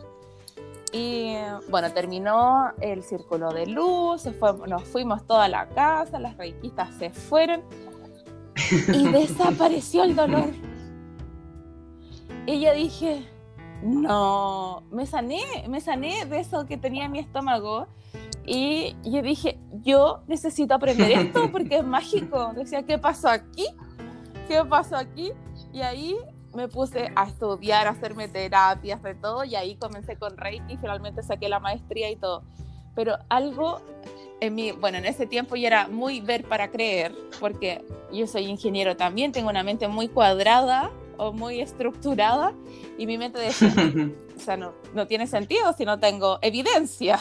[0.92, 1.36] Y
[1.70, 4.24] bueno, terminó el círculo de luz,
[4.68, 7.64] nos fuimos toda la casa, las reikistas se fueron
[8.72, 10.50] y desapareció el dolor.
[12.48, 13.28] Y yo dije,
[13.84, 17.88] no, me sané, me sané de eso que tenía en mi estómago.
[18.46, 22.54] Y yo dije, yo necesito aprender esto porque es mágico.
[22.56, 23.66] Decía, ¿qué pasó aquí?
[24.48, 25.32] ¿Qué pasó aquí?
[25.74, 26.16] Y ahí
[26.54, 31.22] me puse a estudiar, a hacerme terapias, de todo, y ahí comencé con Reiki, finalmente
[31.22, 32.44] saqué la maestría y todo.
[32.96, 33.82] Pero algo
[34.42, 38.46] en mi, bueno, en ese tiempo ya era muy ver para creer, porque yo soy
[38.46, 42.54] ingeniero también, tengo una mente muy cuadrada o muy estructurada,
[42.98, 43.74] y mi mente decía,
[44.38, 47.20] o sea, no, no tiene sentido si no tengo evidencia.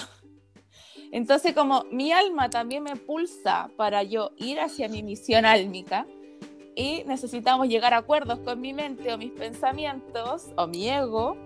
[1.10, 6.06] Entonces, como mi alma también me pulsa para yo ir hacia mi misión álmica,
[6.78, 11.36] y necesitamos llegar a acuerdos con mi mente o mis pensamientos o mi ego,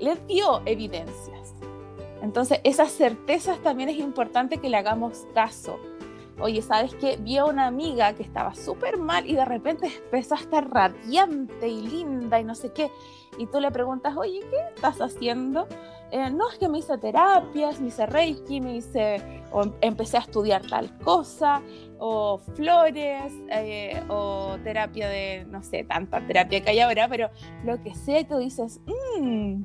[0.00, 1.54] les dio evidencias.
[2.20, 5.78] Entonces, esas certezas también es importante que le hagamos caso.
[6.40, 7.16] Oye, ¿sabes qué?
[7.16, 11.68] Vi a una amiga que estaba súper mal y de repente empezó a estar radiante
[11.68, 12.90] y linda y no sé qué.
[13.38, 15.68] Y tú le preguntas, oye, ¿qué estás haciendo?
[16.12, 20.20] Eh, no, es que me hice terapias, me hice reiki, me hice, o empecé a
[20.20, 21.62] estudiar tal cosa,
[21.98, 27.30] o flores, eh, o terapia de, no sé, tanta terapia que hay ahora, pero
[27.64, 29.62] lo que sé, tú dices, mmm,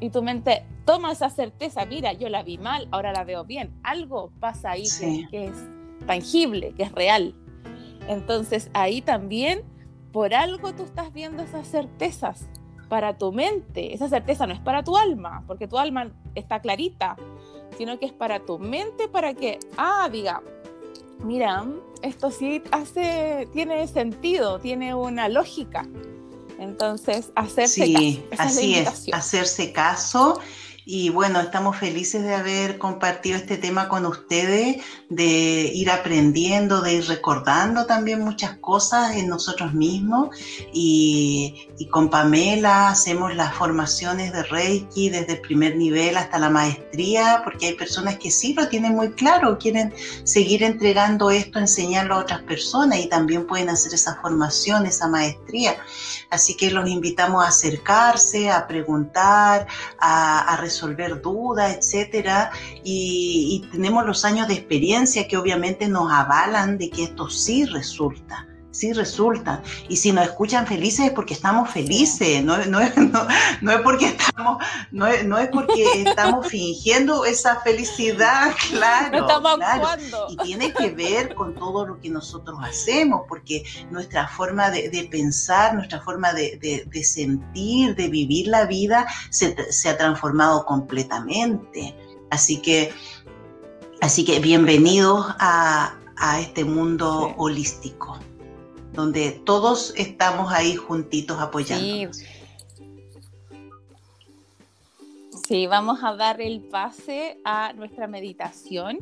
[0.00, 3.74] y tu mente toma esa certeza, mira, yo la vi mal, ahora la veo bien,
[3.82, 4.84] algo pasa ahí
[5.30, 5.56] que, es
[6.06, 7.34] tangible, que es real.
[8.08, 9.62] Entonces ahí también,
[10.12, 12.48] por algo tú estás viendo esas certezas
[12.88, 17.16] para tu mente, esa certeza no es para tu alma, porque tu alma está clarita,
[17.76, 20.42] sino que es para tu mente, para que, ah, diga,
[21.22, 21.66] mira,
[22.02, 25.86] esto sí hace, tiene sentido, tiene una lógica.
[26.58, 30.40] Entonces, hacerse sí, así es, hacerse caso
[30.90, 36.94] y bueno, estamos felices de haber compartido este tema con ustedes, de ir aprendiendo, de
[36.94, 40.30] ir recordando también muchas cosas en nosotros mismos.
[40.72, 47.42] Y, con Pamela hacemos las formaciones de Reiki desde el primer nivel hasta la maestría,
[47.44, 49.92] porque hay personas que sí lo tienen muy claro, quieren
[50.24, 55.76] seguir entregando esto, enseñarlo a otras personas y también pueden hacer esa formación, esa maestría.
[56.30, 59.66] Así que los invitamos a acercarse, a preguntar,
[59.98, 62.50] a, resolver dudas, etcétera.
[62.84, 67.64] Y, y tenemos los años de experiencia que obviamente nos avalan de que esto sí
[67.64, 69.62] resulta sí resulta.
[69.88, 72.80] Y si nos escuchan felices es porque estamos felices, no, no,
[73.60, 79.26] no, es porque estamos, no es, no es porque estamos fingiendo esa felicidad, claro.
[80.28, 85.74] Y tiene que ver con todo lo que nosotros hacemos, porque nuestra forma de, pensar,
[85.74, 89.56] nuestra forma de, sentir, de vivir la vida, se,
[89.88, 91.96] ha transformado completamente.
[92.30, 92.92] Así que,
[94.00, 95.94] así que bienvenidos a,
[96.40, 98.18] este mundo holístico
[98.92, 102.12] donde todos estamos ahí juntitos apoyando.
[105.46, 105.66] Sí.
[105.66, 108.98] vamos a dar el pase a nuestra meditación,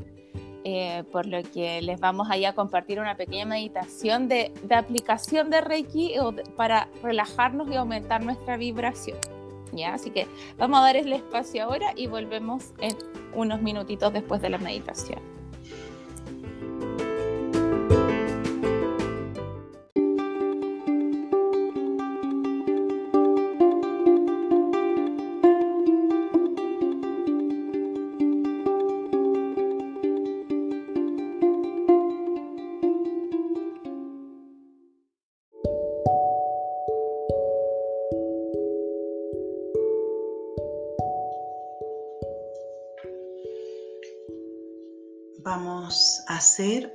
[0.64, 6.14] eh, por lo que les vamos a compartir una pequeña meditación de, aplicación de Reiki
[6.56, 9.18] para relajarnos y aumentar nuestra vibración.
[9.72, 9.94] ¿ya?
[9.94, 10.26] Así que
[10.58, 12.96] vamos a dar el espacio ahora y volvemos en
[13.34, 15.20] unos minutitos después de la meditación.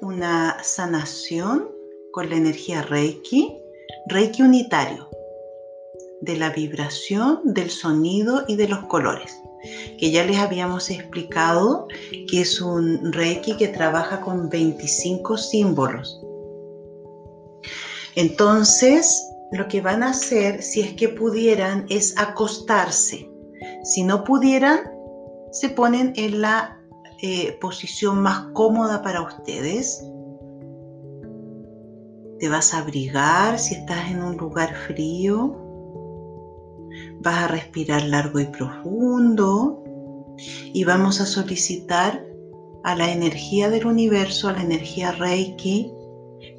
[0.02, 1.70] Una sanación
[2.12, 3.56] con la energía Reiki,
[4.08, 5.08] Reiki unitario,
[6.22, 9.40] de la vibración, del sonido y de los colores,
[10.00, 11.88] que ya les habíamos explicado
[12.28, 16.20] que es un Reiki que trabaja con 25 símbolos.
[18.16, 23.30] Entonces, lo que van a hacer, si es que pudieran, es acostarse.
[23.84, 24.80] Si no pudieran,
[25.52, 26.81] se ponen en la
[27.22, 30.04] eh, posición más cómoda para ustedes.
[32.40, 35.56] Te vas a abrigar si estás en un lugar frío.
[37.22, 39.84] Vas a respirar largo y profundo.
[40.74, 42.26] Y vamos a solicitar
[42.84, 45.94] a la energía del universo, a la energía Reiki,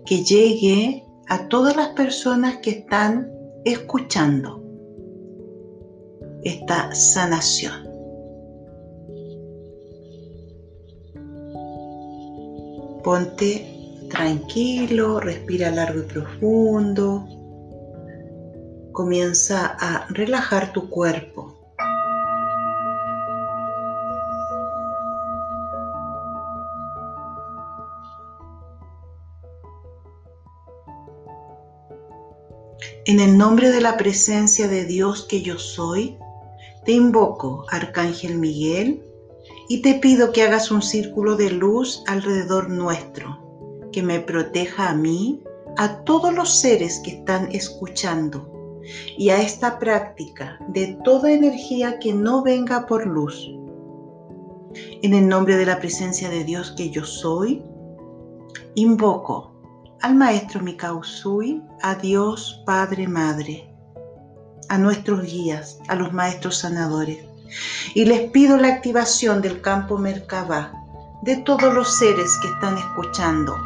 [0.07, 3.29] que llegue a todas las personas que están
[3.65, 4.63] escuchando
[6.45, 7.92] esta sanación.
[13.03, 17.27] Ponte tranquilo, respira largo y profundo.
[18.93, 21.59] Comienza a relajar tu cuerpo.
[33.05, 36.17] En el nombre de la presencia de Dios que yo soy,
[36.85, 39.05] te invoco, Arcángel Miguel,
[39.69, 43.39] y te pido que hagas un círculo de luz alrededor nuestro,
[43.93, 45.43] que me proteja a mí,
[45.77, 48.81] a todos los seres que están escuchando
[49.17, 53.51] y a esta práctica de toda energía que no venga por luz.
[55.03, 57.63] En el nombre de la presencia de Dios que yo soy,
[58.75, 59.53] invoco
[60.01, 63.73] al Maestro Mikausui, a Dios Padre Madre,
[64.69, 67.32] a nuestros guías, a los maestros sanadores
[67.95, 70.73] y les pido la activación del campo Merkabah
[71.23, 73.57] de todos los seres que están escuchando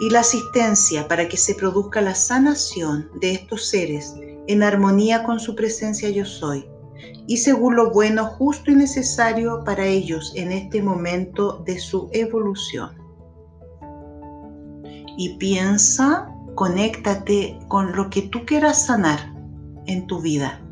[0.00, 4.14] y la asistencia para que se produzca la sanación de estos seres
[4.46, 6.68] en armonía con su presencia yo soy
[7.26, 12.90] y según lo bueno, justo y necesario para ellos en este momento de su evolución.
[15.16, 19.34] Y piensa, conéctate con lo que tú quieras sanar
[19.86, 20.62] en tu vida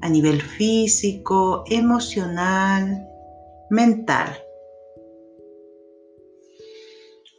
[0.00, 3.06] a nivel físico, emocional,
[3.70, 4.36] mental.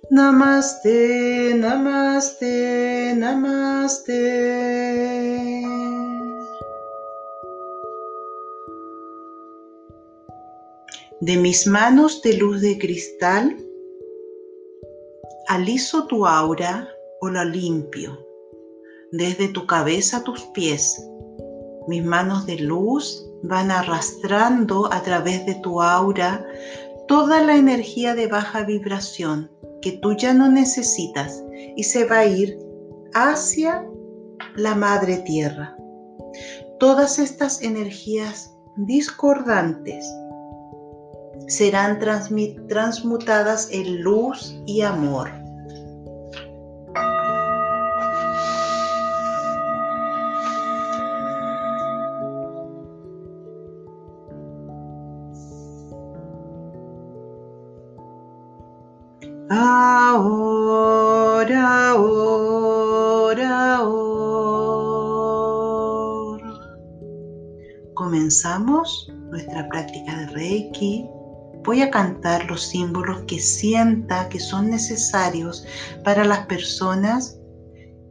[0.09, 4.21] Namaste, namaste, namaste.
[11.21, 13.55] De mis manos de luz de cristal,
[15.47, 16.89] aliso tu aura
[17.21, 18.17] o la limpio,
[19.11, 21.10] desde tu cabeza a tus pies
[21.91, 26.45] mis manos de luz van arrastrando a través de tu aura
[27.09, 31.43] toda la energía de baja vibración que tú ya no necesitas
[31.75, 32.57] y se va a ir
[33.13, 33.85] hacia
[34.55, 35.75] la madre tierra.
[36.79, 40.05] Todas estas energías discordantes
[41.47, 45.40] serán transmutadas en luz y amor.
[69.31, 71.09] Nuestra práctica de Reiki.
[71.63, 75.65] Voy a cantar los símbolos que sienta que son necesarios
[76.03, 77.37] para las personas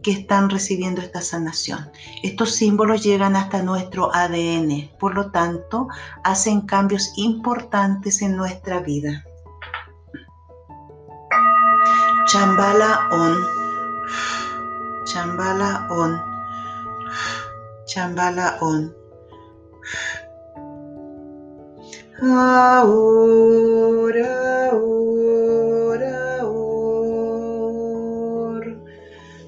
[0.03, 1.91] que están recibiendo esta sanación.
[2.23, 5.89] Estos símbolos llegan hasta nuestro ADN, por lo tanto,
[6.25, 9.25] hacen cambios importantes en nuestra vida.
[12.27, 13.37] Chambala on.
[15.05, 16.23] Chambala on.
[17.87, 19.01] Chambala on.
[22.23, 24.19] Ahora,
[24.73, 28.73] ahora, ahora.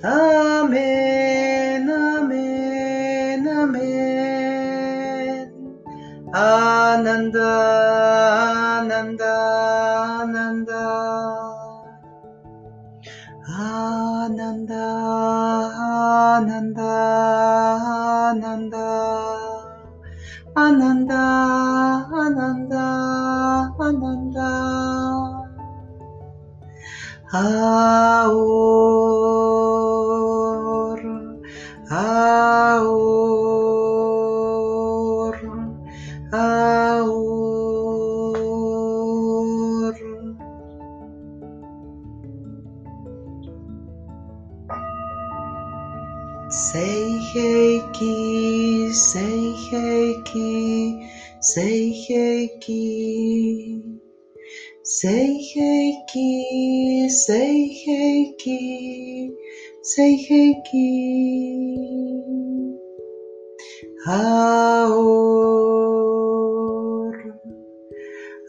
[0.02, 5.52] Amén, amén, amén.
[6.32, 7.50] Ananda,
[8.80, 9.34] Ananda,
[10.22, 10.82] Ananda.
[13.48, 14.84] Ananda,
[16.38, 16.90] Ananda,
[18.30, 18.32] Ananda.
[18.32, 18.86] Ananda,
[20.54, 21.61] Ananda,
[27.32, 29.21] haus
[55.02, 56.30] Seiheiki,
[57.10, 58.62] Seiheiki,
[59.82, 60.90] Seiheiki.
[64.06, 65.02] Aor,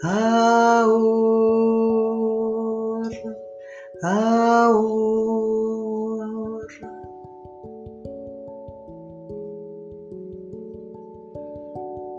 [0.04, 1.02] aor,
[4.04, 4.74] aor.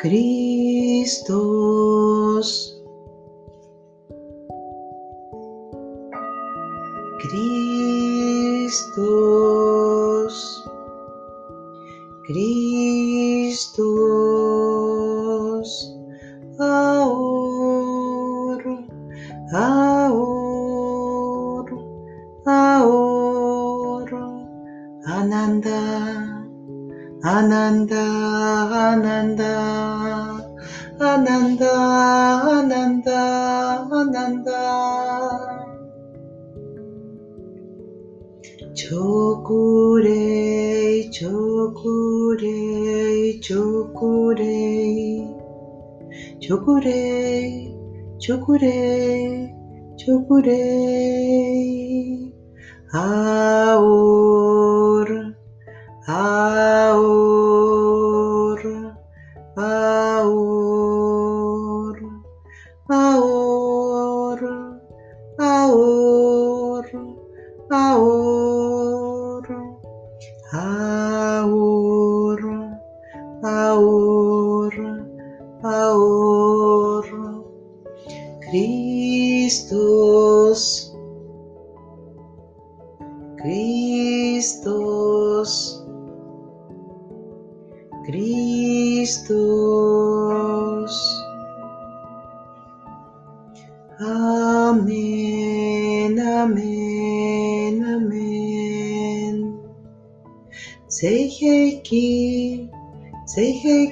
[0.00, 1.14] Cristos.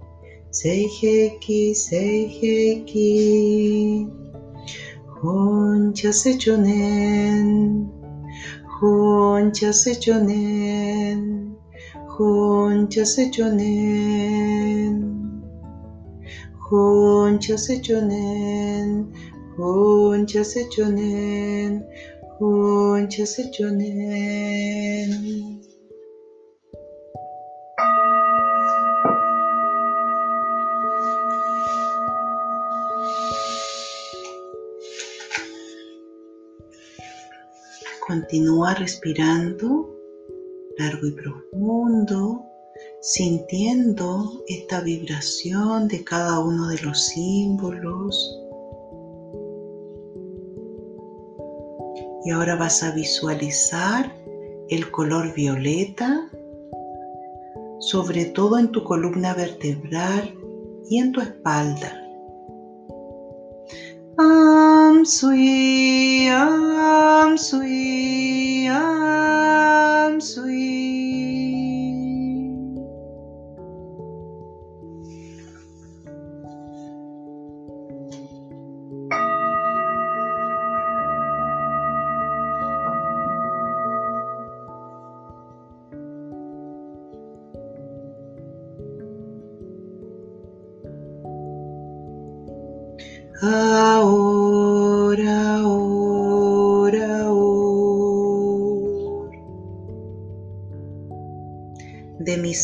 [0.50, 4.08] Sei Heiki, Sei Heiki.
[5.22, 7.90] Honcha Sechonen,
[8.82, 11.56] Honcha Sechonen,
[12.18, 14.14] Honcha Sechonen.
[16.72, 19.12] Honcha Sechonen,
[19.58, 21.84] Honcha Sechonen.
[38.08, 39.90] Continúa respirando
[40.78, 42.44] largo y profundo,
[43.02, 48.43] sintiendo esta vibración de cada uno de los símbolos.
[52.26, 54.12] Y ahora vas a visualizar
[54.70, 56.30] el color violeta,
[57.80, 60.34] sobre todo en tu columna vertebral,
[60.90, 62.00] y en tu espalda.
[64.18, 70.63] Am sui, am sui, am sui.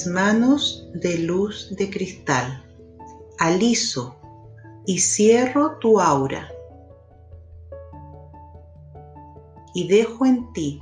[0.08, 2.64] Manos de luz de cristal,
[3.38, 4.16] aliso
[4.86, 6.50] y cierro tu aura.
[9.74, 10.82] Y dejo en ti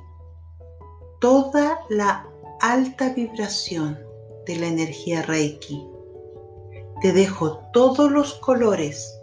[1.20, 2.28] toda la
[2.61, 3.99] alta vibración
[4.45, 5.86] de la energía Reiki.
[7.01, 9.20] Te dejo todos los colores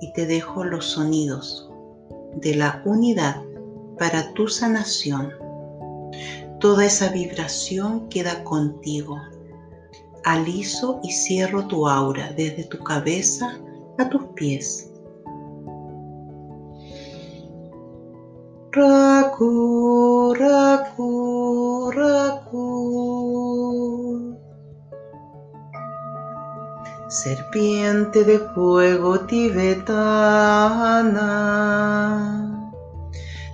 [0.00, 1.70] y te dejo los sonidos
[2.36, 3.42] de la unidad
[3.98, 5.43] para tu sanación.
[6.64, 9.20] Toda esa vibración queda contigo.
[10.24, 13.60] Aliso y cierro tu aura desde tu cabeza
[13.98, 14.90] a tus pies.
[18.72, 23.34] Raku, raku, raku.
[27.08, 29.84] serpiente de fuego tibetana,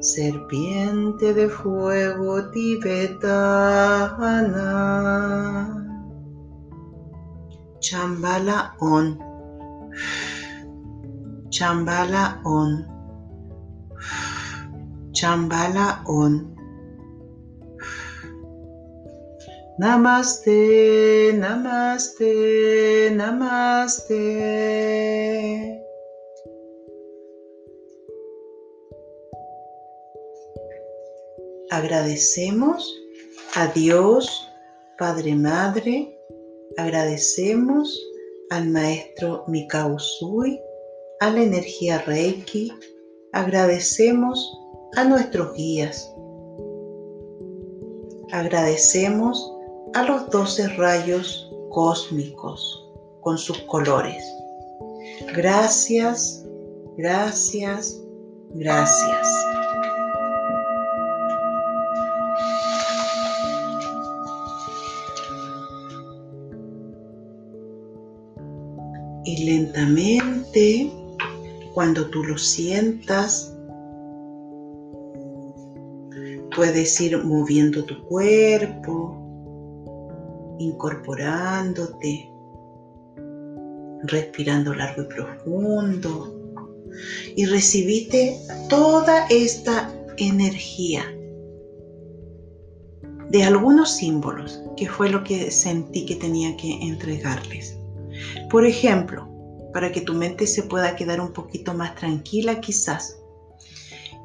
[0.00, 3.40] serpiente de fuego tibetana.
[7.80, 9.18] Chambala on,
[11.50, 12.94] chambala on.
[15.14, 16.54] Chambala On.
[19.76, 24.22] Namaste, namaste, namaste.
[31.70, 32.88] Agradecemos
[33.56, 34.48] a Dios,
[34.96, 36.16] Padre Madre,
[36.76, 38.00] agradecemos
[38.50, 40.60] al Maestro Mikao Sui,
[41.18, 42.72] a la energía Reiki,
[43.32, 44.56] agradecemos
[44.94, 46.14] a nuestros guías.
[48.30, 49.53] Agradecemos
[49.92, 52.88] a los doce rayos cósmicos
[53.20, 54.24] con sus colores.
[55.36, 56.44] Gracias,
[56.96, 58.00] gracias,
[58.54, 59.46] gracias.
[69.26, 70.92] Y lentamente,
[71.74, 73.54] cuando tú lo sientas,
[76.54, 79.23] Puedes ir moviendo tu cuerpo,
[80.58, 82.30] incorporándote,
[84.04, 86.34] respirando largo y profundo
[87.36, 88.38] y recibiste
[88.68, 91.04] toda esta energía
[93.30, 97.76] de algunos símbolos, que fue lo que sentí que tenía que entregarles.
[98.50, 99.28] Por ejemplo,
[99.72, 103.18] para que tu mente se pueda quedar un poquito más tranquila quizás,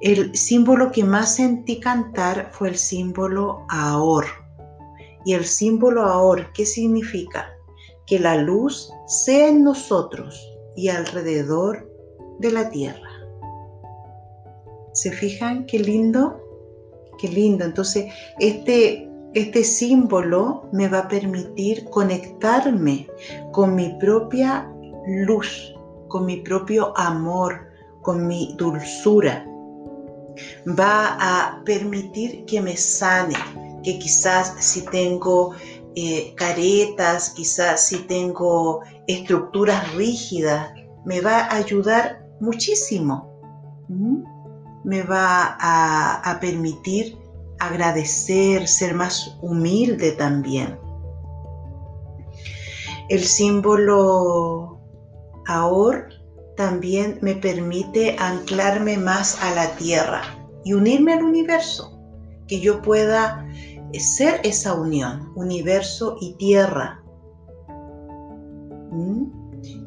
[0.02, 4.26] el símbolo que más sentí cantar fue el símbolo Aor.
[5.30, 7.56] Y el símbolo Aor, ¿qué significa?
[8.08, 10.44] Que la luz sea en nosotros
[10.76, 11.88] y alrededor
[12.40, 13.12] de la tierra.
[14.94, 16.42] ¿Se fijan qué lindo?
[17.20, 17.64] Qué lindo.
[17.64, 23.08] Entonces, este, este símbolo me va a permitir conectarme
[23.52, 24.68] con mi propia
[25.28, 25.76] luz,
[26.08, 27.68] con mi propio amor,
[28.02, 29.46] con mi dulzura
[30.68, 33.36] va a permitir que me sane,
[33.84, 35.54] que quizás si tengo
[35.96, 40.72] eh, caretas, quizás si tengo estructuras rígidas,
[41.06, 43.28] me va a ayudar muchísimo.
[44.84, 47.18] Me va a, a permitir
[47.60, 50.78] agradecer, ser más humilde también.
[53.10, 54.80] El símbolo
[55.48, 56.08] ahora
[56.56, 60.22] también me permite anclarme más a la tierra
[60.64, 61.98] y unirme al universo,
[62.48, 63.48] que yo pueda
[63.98, 67.02] ser esa unión, universo y tierra.
[68.92, 69.26] ¿Mm?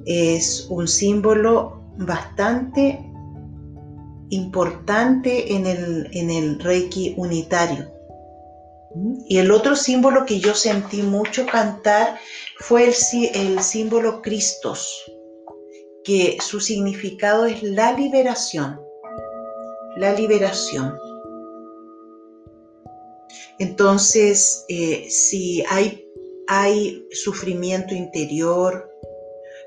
[0.07, 3.09] Es un símbolo bastante
[4.31, 7.93] importante en el, en el Reiki unitario.
[8.95, 9.19] ¿Mm?
[9.29, 12.19] Y el otro símbolo que yo sentí mucho cantar
[12.59, 12.95] fue el,
[13.35, 15.05] el símbolo Cristos
[16.05, 18.81] que su significado es la liberación,
[19.97, 20.99] la liberación.
[23.59, 25.99] Entonces, eh, si hay,
[27.13, 28.91] sufrimiento interior,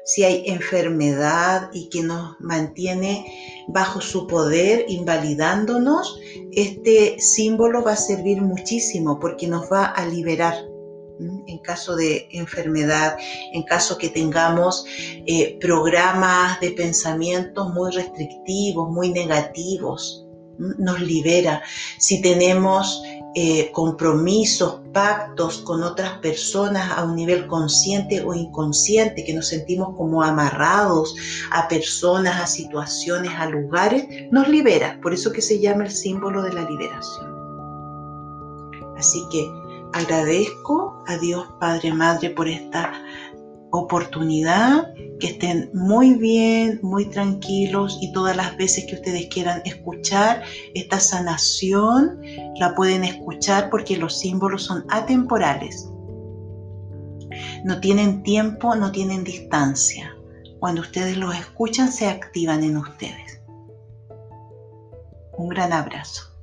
[0.04, 3.26] si hay enfermedad y que nos mantiene
[3.70, 6.20] bajo su poder, invalidándonos,
[6.52, 10.54] este símbolo va a servir muchísimo porque nos va a liberar
[11.48, 13.18] en caso de enfermedad,
[13.54, 14.86] en caso que tengamos
[15.26, 20.26] eh, programas de pensamientos muy restrictivos, muy negativos,
[20.58, 21.62] nos libera.
[22.00, 23.02] Si tenemos
[23.38, 29.90] eh, compromisos, pactos con otras personas a un nivel consciente o inconsciente, que nos sentimos
[29.98, 31.14] como amarrados
[31.52, 34.98] a personas, a situaciones, a lugares, nos libera.
[35.02, 37.36] Por eso que se llama el símbolo de la liberación.
[38.98, 39.52] Así que
[39.92, 42.94] agradezco a Dios Padre Madre por esta
[43.78, 50.44] oportunidad, que estén muy bien, muy tranquilos y todas las veces que ustedes quieran escuchar
[50.74, 52.22] esta sanación,
[52.60, 55.90] la pueden escuchar porque los símbolos son atemporales.
[57.64, 60.16] No tienen tiempo, no tienen distancia.
[60.60, 63.42] Cuando ustedes los escuchan, se activan en ustedes.
[65.38, 66.35] Un gran abrazo.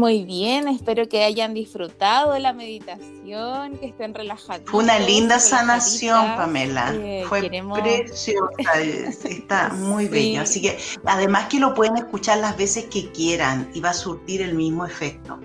[0.00, 4.62] Muy bien, espero que hayan disfrutado la meditación, que estén relajados.
[4.64, 6.94] Fue una linda sanación, Pamela.
[6.94, 8.80] Eh, Fue preciosa,
[9.28, 10.40] está muy bello.
[10.40, 14.40] Así que además que lo pueden escuchar las veces que quieran y va a surtir
[14.40, 15.38] el mismo efecto.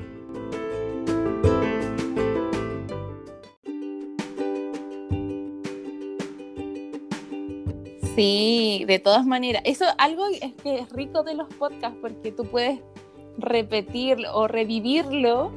[8.16, 9.64] Sí, de todas maneras.
[9.66, 12.80] Eso algo es que es rico de los podcasts porque tú puedes
[13.38, 15.52] repetirlo o revivirlo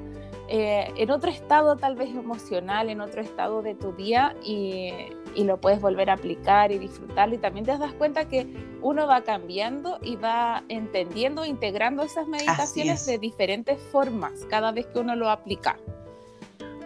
[0.50, 4.92] eh, en otro estado tal vez emocional, en otro estado de tu día y,
[5.36, 8.44] lo puedes volver a aplicar y disfrutarlo y también te das cuenta que
[8.82, 14.98] uno va cambiando y va entendiendo, integrando esas meditaciones de diferentes formas cada vez que
[14.98, 15.78] uno lo aplica.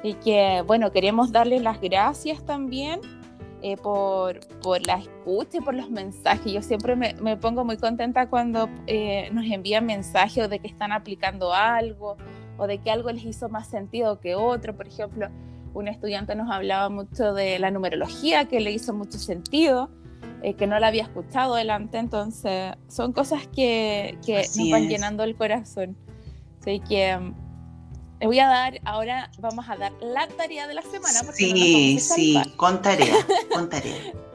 [0.03, 3.01] Y que bueno, queremos darles las gracias también
[3.63, 6.53] eh, por, por, la escucha y por los mensajes.
[6.53, 10.91] Yo siempre me, me pongo muy contenta cuando eh, nos envían mensajes de que están
[10.91, 12.17] aplicando algo
[12.59, 14.77] o de que algo les hizo más sentido que otro.
[14.77, 15.29] Por ejemplo,
[15.75, 19.91] un estudiante nos hablaba mucho de la numerología, que le hizo mucho sentido,
[20.43, 21.99] eh, que no la había escuchado delante.
[21.99, 25.97] Entonces, son cosas que, que nos van llenando el corazón.
[26.61, 27.33] Así que
[28.23, 31.25] le voy a dar, ahora vamos a dar la tarea de la semana.
[31.33, 33.17] Sí, sí, con tarea,
[33.53, 33.97] con tarea.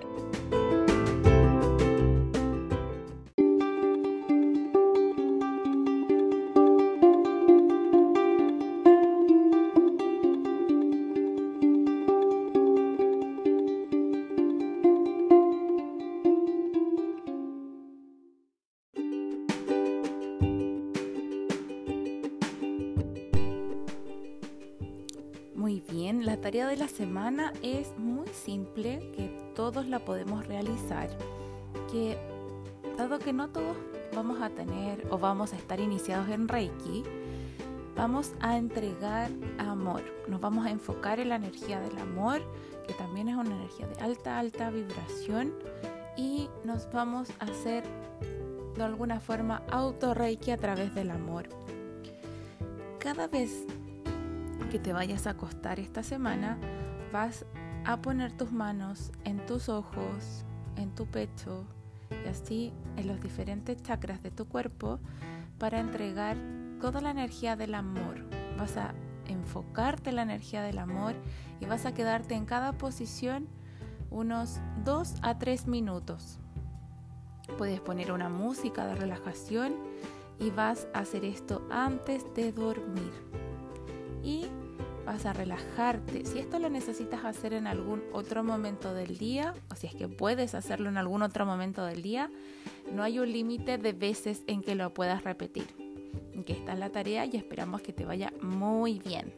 [27.17, 31.09] semana es muy simple, que todos la podemos realizar,
[31.91, 32.15] que
[32.95, 33.75] dado que no todos
[34.13, 37.03] vamos a tener o vamos a estar iniciados en Reiki,
[37.95, 42.39] vamos a entregar amor, nos vamos a enfocar en la energía del amor,
[42.85, 45.53] que también es una energía de alta, alta vibración,
[46.17, 47.83] y nos vamos a hacer
[48.75, 51.49] de alguna forma auto Reiki a través del amor.
[52.99, 53.65] Cada vez
[54.71, 56.59] que te vayas a acostar esta semana,
[57.11, 57.45] vas
[57.85, 61.65] a poner tus manos en tus ojos, en tu pecho
[62.23, 64.99] y así en los diferentes chakras de tu cuerpo
[65.57, 66.37] para entregar
[66.81, 68.25] toda la energía del amor.
[68.57, 68.93] Vas a
[69.27, 71.15] enfocarte en la energía del amor
[71.59, 73.47] y vas a quedarte en cada posición
[74.09, 76.39] unos 2 a 3 minutos.
[77.57, 79.75] Puedes poner una música de relajación
[80.39, 83.11] y vas a hacer esto antes de dormir
[84.23, 84.47] y
[85.07, 86.25] vas a relajarte.
[86.25, 90.09] Si esto lo necesitas hacer en algún otro momento del día, o si es que
[90.09, 92.29] puedes hacerlo en algún otro momento del día,
[92.91, 95.65] no hay un límite de veces en que lo puedas repetir.
[96.45, 99.33] Que esta es la tarea y esperamos que te vaya muy bien.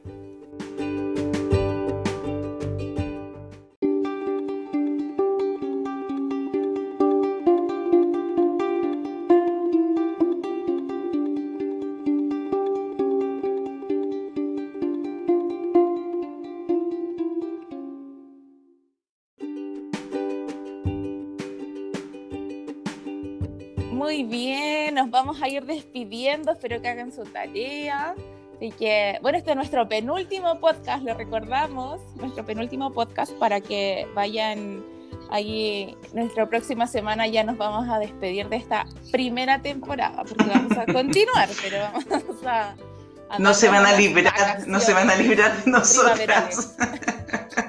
[25.29, 26.53] Vamos a ir despidiendo.
[26.53, 28.15] Espero que hagan su tarea.
[28.55, 34.07] Así que, bueno, este es nuestro penúltimo podcast, lo recordamos, nuestro penúltimo podcast para que
[34.15, 34.83] vayan
[35.29, 35.95] ahí.
[36.13, 40.85] Nuestra próxima semana ya nos vamos a despedir de esta primera temporada, porque vamos a
[40.91, 42.75] continuar, pero vamos a.
[43.37, 46.75] no se van a librar, no se van a librar de nosotras.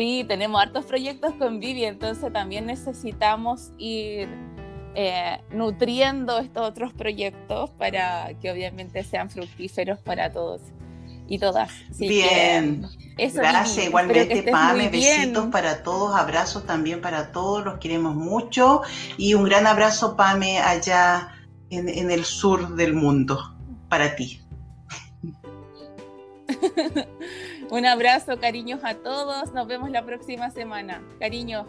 [0.00, 4.30] Sí, tenemos hartos proyectos con Vivi, entonces también necesitamos ir
[4.94, 10.62] eh, nutriendo estos otros proyectos para que obviamente sean fructíferos para todos
[11.28, 11.70] y todas.
[11.98, 12.88] bien,
[13.34, 18.80] gracias igualmente Pame, besitos para todos, abrazos también para todos, los queremos mucho
[19.18, 21.28] y un gran abrazo Pame allá
[21.68, 23.54] en, en el sur del mundo
[23.90, 24.40] para ti.
[27.70, 31.02] un abrazo, cariños a todos, nos vemos la próxima semana.
[31.18, 31.66] Cariños.